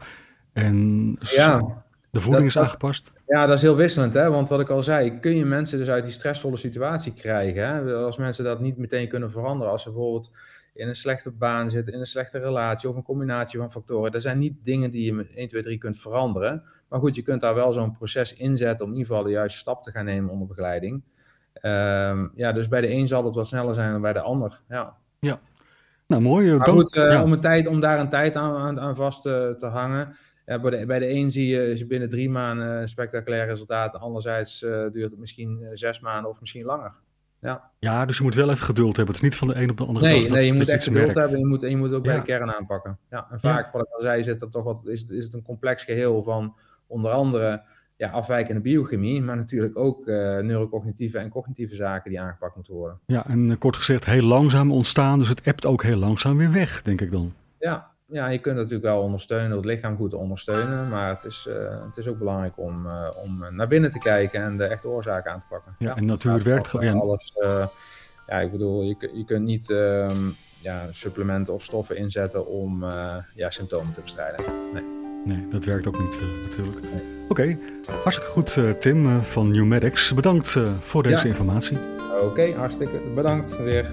en 0.52 0.76
Ja, 1.20 1.84
de 2.10 2.20
voeding 2.20 2.52
dat- 2.52 2.56
is 2.56 2.58
aangepast. 2.68 3.12
Ja, 3.26 3.46
dat 3.46 3.56
is 3.56 3.62
heel 3.62 3.76
wisselend, 3.76 4.14
hè? 4.14 4.30
want 4.30 4.48
wat 4.48 4.60
ik 4.60 4.68
al 4.70 4.82
zei, 4.82 5.20
kun 5.20 5.36
je 5.36 5.44
mensen 5.44 5.78
dus 5.78 5.88
uit 5.88 6.04
die 6.04 6.12
stressvolle 6.12 6.56
situatie 6.56 7.12
krijgen. 7.12 7.68
Hè? 7.68 7.94
Als 7.94 8.16
mensen 8.16 8.44
dat 8.44 8.60
niet 8.60 8.76
meteen 8.76 9.08
kunnen 9.08 9.30
veranderen, 9.30 9.72
als 9.72 9.82
ze 9.82 9.90
bijvoorbeeld 9.90 10.30
in 10.74 10.88
een 10.88 10.94
slechte 10.94 11.30
baan 11.30 11.70
zitten, 11.70 11.92
in 11.92 12.00
een 12.00 12.06
slechte 12.06 12.38
relatie 12.38 12.88
of 12.88 12.96
een 12.96 13.02
combinatie 13.02 13.58
van 13.58 13.70
factoren. 13.70 14.12
Dat 14.12 14.22
zijn 14.22 14.38
niet 14.38 14.54
dingen 14.62 14.90
die 14.90 15.04
je 15.04 15.12
met 15.14 15.30
1, 15.34 15.48
2, 15.48 15.62
3 15.62 15.78
kunt 15.78 15.98
veranderen. 15.98 16.62
Maar 16.88 17.00
goed, 17.00 17.14
je 17.14 17.22
kunt 17.22 17.40
daar 17.40 17.54
wel 17.54 17.72
zo'n 17.72 17.92
proces 17.92 18.34
inzetten 18.34 18.86
om 18.86 18.92
in 18.92 18.96
ieder 18.98 19.10
geval 19.12 19.26
de 19.28 19.34
juiste 19.34 19.58
stap 19.58 19.82
te 19.82 19.90
gaan 19.90 20.04
nemen 20.04 20.30
onder 20.30 20.46
begeleiding. 20.48 21.02
Ehm, 21.60 22.26
ja, 22.34 22.52
dus 22.52 22.68
bij 22.68 22.80
de 22.80 22.90
een 22.90 23.06
zal 23.06 23.24
het 23.24 23.34
wat 23.34 23.46
sneller 23.46 23.74
zijn 23.74 23.90
dan 23.92 24.00
bij 24.00 24.12
de 24.12 24.20
ander. 24.20 24.60
Ja. 24.68 24.96
Ja. 25.20 25.40
Nou, 26.06 26.22
mooi. 26.22 26.50
eh, 26.50 26.56
Maar 26.56 26.66
dank- 26.66 26.78
goed, 26.78 26.94
eh, 26.96 27.10
ja. 27.10 27.22
om, 27.22 27.32
een 27.32 27.40
tijd, 27.40 27.66
om 27.66 27.80
daar 27.80 27.98
een 28.00 28.08
tijd 28.08 28.36
aan, 28.36 28.56
aan, 28.56 28.80
aan 28.80 28.96
vast 28.96 29.22
te, 29.22 29.54
te 29.58 29.66
hangen. 29.66 30.16
Ja, 30.46 30.60
bij, 30.60 30.70
de, 30.78 30.86
bij 30.86 30.98
de 30.98 31.10
een 31.10 31.30
zie 31.30 31.46
je, 31.46 31.86
binnen 31.86 32.08
drie 32.08 32.30
maanden 32.30 32.66
een 32.68 32.88
spectaculair 32.88 33.46
resultaat. 33.46 33.94
Anderzijds 33.98 34.62
eh, 34.62 34.70
duurt 34.92 35.10
het 35.10 35.18
misschien 35.18 35.58
eh, 35.62 35.68
zes 35.72 36.00
maanden 36.00 36.30
of 36.30 36.40
misschien 36.40 36.64
langer. 36.64 36.92
Ja. 37.40 37.70
Ja, 37.78 38.04
dus 38.04 38.16
je 38.16 38.22
moet 38.22 38.34
wel 38.34 38.50
even 38.50 38.64
geduld 38.64 38.96
hebben. 38.96 39.14
Het 39.14 39.24
is 39.24 39.28
niet 39.30 39.38
van 39.38 39.48
de 39.48 39.54
een 39.54 39.70
op 39.70 39.76
de 39.76 39.84
andere 39.86 40.06
Nee, 40.06 40.30
nee, 40.30 40.46
je 40.46 40.52
moet 40.52 40.68
echt 40.68 40.84
geduld 40.84 41.04
merkt. 41.04 41.20
hebben. 41.20 41.38
Je 41.38 41.46
moet, 41.46 41.62
en 41.62 41.70
je 41.70 41.76
moet 41.76 41.92
ook 41.92 42.02
bij 42.02 42.16
de 42.16 42.22
kern 42.22 42.52
aanpakken. 42.54 42.98
Ja, 43.10 43.26
en 43.30 43.40
vaak, 43.40 43.64
Ja. 43.64 43.70
wat 43.72 43.82
ik 43.86 43.92
al 43.94 44.00
zei, 44.00 44.22
zit 44.22 44.40
er 44.40 44.50
toch 44.50 44.64
wat, 44.64 44.80
is, 44.86 45.04
is 45.08 45.24
het 45.24 45.34
een 45.34 45.42
complex 45.42 45.84
geheel 45.84 46.22
van 46.22 46.56
onder 46.86 47.10
andere 47.10 47.62
ja, 47.96 48.10
afwijkende 48.10 48.60
biochemie, 48.60 49.22
maar 49.22 49.36
natuurlijk 49.36 49.78
ook 49.78 50.06
eh, 50.06 50.38
neurocognitieve 50.38 51.18
en 51.18 51.28
cognitieve 51.28 51.74
zaken 51.74 52.10
die 52.10 52.20
aangepakt 52.20 52.54
moeten 52.54 52.74
worden. 52.74 52.98
Ja, 53.06 53.26
en 53.26 53.50
eh, 53.50 53.58
kort 53.58 53.76
gezegd 53.76 54.04
heel 54.04 54.22
langzaam 54.22 54.72
ontstaan. 54.72 55.18
Dus 55.18 55.28
het 55.28 55.40
ebt 55.40 55.66
ook 55.66 55.82
heel 55.82 55.96
langzaam 55.96 56.36
weer 56.36 56.52
weg, 56.52 56.82
denk 56.82 57.00
ik 57.00 57.10
dan. 57.10 57.32
Ja, 57.58 57.90
ja, 58.06 58.28
je 58.28 58.38
kunt 58.38 58.56
natuurlijk 58.56 58.84
wel 58.84 59.00
ondersteunen, 59.00 59.56
het 59.56 59.66
lichaam 59.66 59.96
goed 59.96 60.10
te 60.10 60.16
ondersteunen. 60.16 60.88
Maar 60.88 61.08
het 61.08 61.24
is, 61.24 61.46
eh, 61.48 61.84
het 61.86 61.96
is 61.96 62.06
ook 62.08 62.18
belangrijk 62.18 62.58
om, 62.58 62.86
om 63.24 63.46
naar 63.50 63.68
binnen 63.68 63.90
te 63.90 63.98
kijken 63.98 64.42
en 64.42 64.56
de 64.56 64.64
echte 64.64 64.88
oorzaken 64.88 65.32
aan 65.32 65.40
te 65.40 65.46
pakken. 65.48 65.74
Ja, 65.78 65.96
en 65.96 66.04
natuur 66.04 66.30
naast 66.30 66.44
werkt 66.44 66.68
gewoon, 66.68 66.86
ja. 66.86 66.92
Alles, 66.92 67.32
ja, 68.26 68.40
ik 68.40 68.50
bedoel, 68.50 68.82
je, 68.82 69.10
je 69.14 69.24
kunt 69.24 69.44
niet 69.44 69.70
ehm, 69.70 70.16
ja, 70.60 70.86
supplementen 70.90 71.54
of 71.54 71.62
stoffen 71.62 71.96
inzetten 71.96 72.46
om 72.46 72.84
ja, 73.34 73.50
symptomen 73.50 73.94
te 73.94 74.00
bestrijden. 74.00 74.44
Nee. 74.72 75.05
Nee, 75.26 75.44
dat 75.50 75.64
werkt 75.64 75.86
ook 75.86 75.98
niet 76.00 76.18
eh, 76.18 76.42
natuurlijk. 76.44 76.76
Oké, 77.28 77.58
hartstikke 78.02 78.30
goed 78.30 78.56
eh, 78.56 78.70
Tim 78.70 79.06
eh, 79.06 79.20
van 79.22 79.50
Newmedics. 79.50 80.14
Bedankt 80.14 80.56
voor 80.80 81.02
deze 81.02 81.22
Ja. 81.22 81.24
informatie. 81.28 81.78
Oké, 82.22 82.52
hartstikke 82.56 83.00
bedankt 83.14 83.56
weer. 83.56 83.88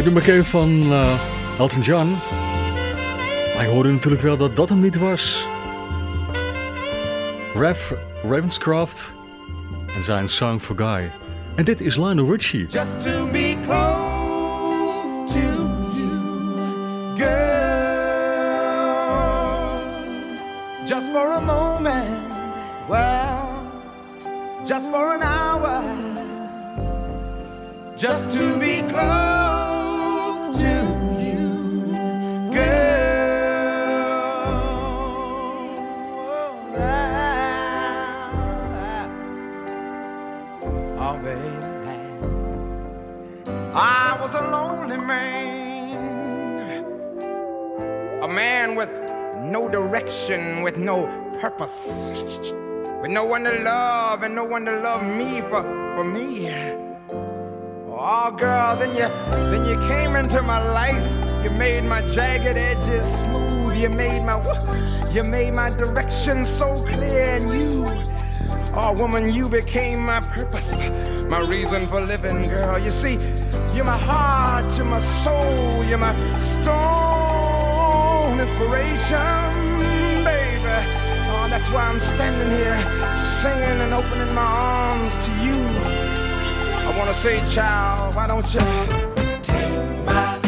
Dit 0.00 0.12
nummer 0.12 0.34
je 0.34 0.44
van 0.44 0.82
eh, 0.82 1.12
Elton 1.58 1.80
John. 1.80 2.16
Maar 3.54 3.64
je 3.64 3.70
hoorde 3.70 3.90
natuurlijk 3.90 4.22
wel 4.22 4.36
dat 4.36 4.56
dat 4.56 4.68
hem 4.68 4.80
niet 4.80 4.98
was. 4.98 5.46
Rev 7.54 7.90
Ravenscroft 8.22 9.12
en 9.94 10.02
zijn 10.02 10.28
Song 10.28 10.58
for 10.58 10.76
Guy. 10.76 11.10
En 11.54 11.64
dit 11.64 11.80
is 11.80 11.96
Lionel 11.96 12.30
Richie. 12.32 12.66
Just 12.68 13.00
to 13.00 13.26
be 13.26 13.56
close 13.62 15.32
to 15.32 15.38
you, 15.96 16.08
girl. 17.16 18.20
Just 20.86 21.10
for 21.10 21.32
a 21.32 21.40
moment, 21.40 22.34
well, 22.88 23.48
just 24.64 24.88
for 24.90 25.20
an 25.20 25.22
hour. 25.22 25.82
Just 27.96 28.30
to 28.30 28.58
be 28.58 28.82
close 28.88 29.39
was 44.32 44.42
a 44.42 44.50
lonely 44.50 44.96
man, 44.96 46.84
a 48.22 48.28
man 48.28 48.76
with 48.76 48.90
no 49.42 49.68
direction, 49.68 50.62
with 50.62 50.76
no 50.76 51.06
purpose, 51.40 52.52
with 53.02 53.10
no 53.10 53.24
one 53.24 53.42
to 53.44 53.62
love 53.62 54.22
and 54.22 54.34
no 54.34 54.44
one 54.44 54.64
to 54.64 54.78
love 54.80 55.02
me 55.02 55.40
for, 55.40 55.62
for 55.96 56.04
me. 56.04 56.48
Oh, 58.02 58.30
girl, 58.30 58.76
then 58.76 58.90
you 58.90 59.08
then 59.48 59.66
you 59.66 59.76
came 59.88 60.14
into 60.16 60.42
my 60.42 60.62
life. 60.70 61.44
You 61.44 61.50
made 61.50 61.84
my 61.84 62.02
jagged 62.02 62.56
edges 62.56 63.24
smooth. 63.24 63.76
You 63.76 63.88
made 63.88 64.22
my 64.24 64.38
you 65.12 65.24
made 65.24 65.54
my 65.54 65.70
direction 65.70 66.44
so 66.44 66.82
clear, 66.84 67.36
and 67.36 67.52
you, 67.52 67.84
oh 68.74 68.94
woman, 68.96 69.32
you 69.32 69.48
became 69.48 70.00
my 70.00 70.20
purpose, 70.20 70.88
my 71.28 71.40
reason 71.40 71.86
for 71.88 72.00
living, 72.00 72.48
girl. 72.48 72.78
You 72.78 72.90
see, 72.90 73.18
you're 73.80 73.86
my 73.86 73.96
heart, 73.96 74.66
you're 74.76 74.84
my 74.84 75.00
soul, 75.00 75.82
you're 75.84 75.96
my 75.96 76.14
strong 76.36 78.38
inspiration, 78.38 79.54
baby. 80.22 80.76
Oh, 81.32 81.46
that's 81.48 81.70
why 81.70 81.86
I'm 81.86 81.98
standing 81.98 82.50
here 82.58 82.78
singing 83.16 83.80
and 83.84 83.94
opening 83.94 84.34
my 84.34 84.44
arms 84.44 85.16
to 85.24 85.30
you. 85.46 85.58
I 86.88 86.94
wanna 86.98 87.14
say, 87.14 87.42
child, 87.46 88.16
why 88.16 88.26
don't 88.26 88.52
you 88.52 88.60
take 89.40 90.04
my 90.04 90.38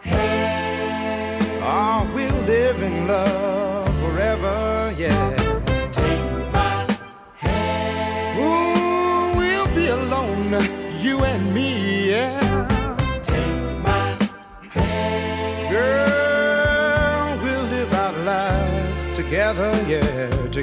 hand? 0.00 1.46
Oh, 1.62 2.06
we'll 2.14 2.42
live 2.44 2.82
in 2.82 3.06
love 3.06 3.61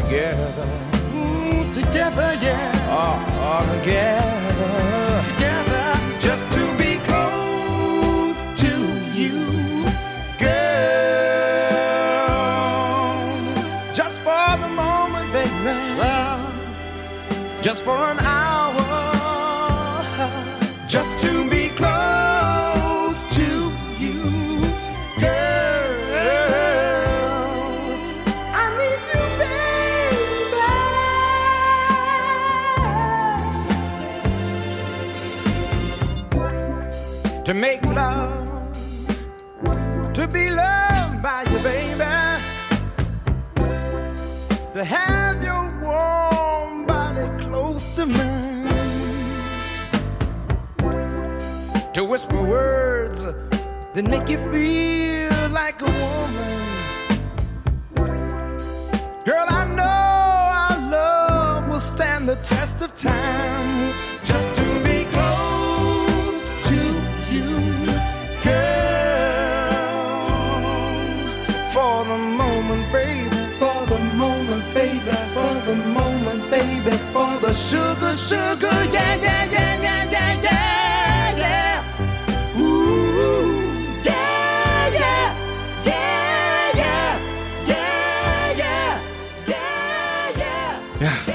together. 0.10 0.66
Ooh, 1.14 1.72
together, 1.72 2.34
yeah. 2.42 2.88
Oh, 2.90 3.18
oh, 3.46 3.62
together. 3.78 4.74
Together. 5.34 5.86
Just 6.20 6.46
to 6.56 6.64
be 6.82 6.92
close 7.10 8.40
to 8.62 8.72
you, 9.14 9.38
girl. 10.40 10.50
Just 13.94 14.18
for 14.22 14.58
the 14.64 14.70
moment, 14.70 15.32
baby. 15.32 15.78
Well, 16.00 16.40
just 17.62 17.84
for 17.84 17.96
an 17.96 18.20
hour. 18.20 18.49
That 54.02 54.10
make 54.10 54.30
you 54.30 54.38
feel 54.52 55.50
like 55.50 55.82
a 55.82 55.86
woman. 55.86 56.69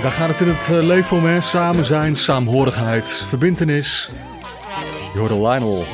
Daar 0.05 0.13
gaat 0.13 0.29
het 0.29 0.41
in 0.41 0.49
het 0.49 0.71
eh, 0.71 0.83
leven 0.83 1.17
om, 1.17 1.25
hè. 1.27 1.41
Samen 1.41 1.85
zijn, 1.85 2.17
saamhorigheid, 2.17 3.25
verbintenis. 3.29 4.11
Je 5.13 5.19
hoorde 5.19 5.35
Lionel. 5.35 5.85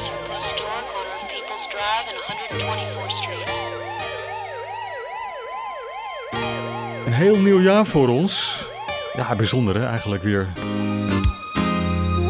Een 7.06 7.12
heel 7.12 7.36
nieuw 7.38 7.60
jaar 7.60 7.86
voor 7.86 8.08
ons. 8.08 8.64
Ja, 9.16 9.36
bijzonder 9.36 9.74
hè, 9.74 9.86
eigenlijk 9.86 10.22
weer. 10.22 10.48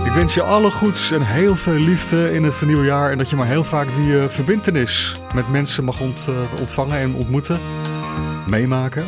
Ik 0.04 0.12
wens 0.12 0.34
je 0.34 0.42
alle 0.42 0.70
goeds 0.70 1.10
en 1.10 1.22
heel 1.22 1.56
veel 1.56 1.78
liefde 1.78 2.32
in 2.32 2.44
het 2.44 2.62
nieuwe 2.66 2.84
jaar. 2.84 3.10
En 3.10 3.18
dat 3.18 3.30
je 3.30 3.36
maar 3.36 3.46
heel 3.46 3.64
vaak 3.64 3.88
die 3.96 4.20
eh, 4.20 4.28
verbintenis 4.28 5.20
met 5.34 5.50
mensen 5.50 5.84
mag 5.84 6.00
ont- 6.00 6.26
eh, 6.28 6.60
ontvangen 6.60 6.98
en 6.98 7.14
ontmoeten. 7.14 7.60
Meemaken. 8.46 9.04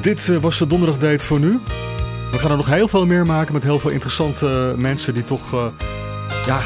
Dit 0.00 0.28
eh, 0.28 0.36
was 0.36 0.58
de 0.58 0.66
donderdag 0.66 0.98
date 0.98 1.24
voor 1.24 1.40
nu. 1.40 1.60
We 2.30 2.38
gaan 2.38 2.50
er 2.50 2.56
nog 2.56 2.70
heel 2.70 2.88
veel 2.88 3.06
meer 3.06 3.26
maken 3.26 3.52
met 3.52 3.62
heel 3.62 3.78
veel 3.78 3.90
interessante 3.90 4.74
mensen 4.76 5.14
die 5.14 5.24
toch 5.24 5.52
eh, 5.52 5.66
ja, 6.46 6.60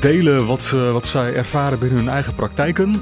delen 0.00 0.46
wat, 0.46 0.70
wat 0.92 1.06
zij 1.06 1.34
ervaren 1.34 1.78
binnen 1.78 1.98
hun 1.98 2.08
eigen 2.08 2.34
praktijken. 2.34 2.94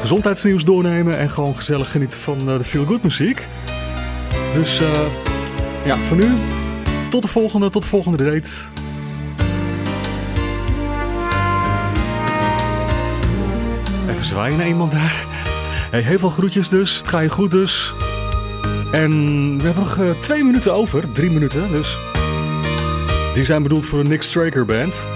Gezondheidsnieuws 0.00 0.64
doornemen 0.64 1.18
en 1.18 1.30
gewoon 1.30 1.56
gezellig 1.56 1.90
genieten 1.90 2.18
van 2.18 2.38
eh, 2.38 2.58
de 2.58 2.64
feel 2.64 2.86
good 2.86 3.02
muziek. 3.02 3.48
Dus 4.54 4.80
eh, 4.80 5.00
ja, 5.84 5.96
voor 5.96 6.16
nu 6.16 6.34
tot 7.10 7.22
de 7.22 7.28
volgende, 7.28 7.70
tot 7.70 7.82
de 7.82 7.88
volgende 7.88 8.24
date. 8.24 8.50
Even 14.10 14.24
zwaaien 14.24 14.56
naar 14.56 14.68
iemand 14.68 14.92
daar. 14.92 15.24
Hey, 15.90 16.00
heel 16.00 16.18
veel 16.18 16.28
groetjes 16.28 16.68
dus. 16.68 16.96
Het 16.96 17.08
gaat 17.08 17.22
je 17.22 17.28
goed 17.28 17.50
dus. 17.50 17.94
En 18.92 19.56
we 19.58 19.64
hebben 19.64 19.82
nog 19.82 19.98
eh, 19.98 20.10
twee 20.20 20.44
minuten 20.44 20.74
over. 20.74 21.12
Drie 21.12 21.30
minuten 21.30 21.70
dus. 21.70 21.98
Die 23.34 23.44
zijn 23.44 23.62
bedoeld 23.62 23.86
voor 23.86 24.02
de 24.02 24.08
Nick 24.08 24.22
Straker 24.22 24.64
Band. 24.64 25.08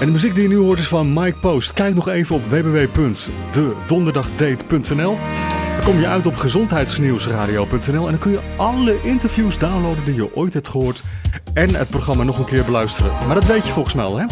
En 0.00 0.06
de 0.06 0.12
muziek 0.12 0.34
die 0.34 0.42
je 0.42 0.48
nu 0.48 0.56
hoort 0.56 0.78
is 0.78 0.88
van 0.88 1.12
Mike 1.12 1.38
Post. 1.38 1.72
Kijk 1.72 1.94
nog 1.94 2.08
even 2.08 2.36
op 2.36 2.50
www.dedonderdagdate.nl 2.50 5.18
Dan 5.76 5.84
kom 5.84 5.98
je 5.98 6.06
uit 6.06 6.26
op 6.26 6.36
gezondheidsnieuwsradio.nl 6.36 8.04
En 8.04 8.10
dan 8.10 8.18
kun 8.18 8.30
je 8.30 8.40
alle 8.56 9.02
interviews 9.02 9.58
downloaden 9.58 10.04
die 10.04 10.14
je 10.14 10.36
ooit 10.36 10.54
hebt 10.54 10.68
gehoord. 10.68 11.02
En 11.54 11.74
het 11.74 11.88
programma 11.88 12.24
nog 12.24 12.38
een 12.38 12.44
keer 12.44 12.64
beluisteren. 12.64 13.12
Maar 13.26 13.34
dat 13.34 13.46
weet 13.46 13.66
je 13.66 13.72
volgens 13.72 13.94
mij 13.94 14.04
al, 14.04 14.18
hè? 14.18 14.24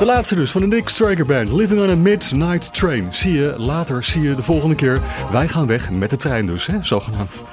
De 0.00 0.06
laatste 0.06 0.34
dus 0.34 0.50
van 0.50 0.60
de 0.60 0.66
Nick 0.66 0.88
Straker 0.88 1.26
Band. 1.26 1.52
Living 1.52 1.80
on 1.80 1.90
a 1.90 1.94
Midnight 1.94 2.74
Train. 2.74 3.06
Zie 3.10 3.32
je 3.32 3.54
later, 3.58 4.04
zie 4.04 4.22
je 4.22 4.34
de 4.34 4.42
volgende 4.42 4.74
keer. 4.74 5.00
Wij 5.32 5.48
gaan 5.48 5.66
weg 5.66 5.90
met 5.90 6.10
de 6.10 6.16
trein 6.16 6.46
dus, 6.46 6.66
hè? 6.66 6.82
Zogenaamd. 6.82 7.44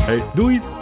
Hey, 0.00 0.22
doei! 0.34 0.75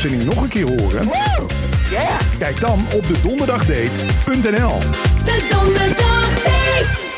Uitzending 0.00 0.34
nog 0.34 0.42
een 0.42 0.48
keer 0.48 0.66
horen? 0.66 1.08
Kijk 2.38 2.60
dan 2.60 2.86
op 2.94 3.06
de 3.06 3.20
donderdagdate.nl. 3.22 4.78
De 5.24 5.46
Donderdag 5.50 6.42
Date. 6.42 7.08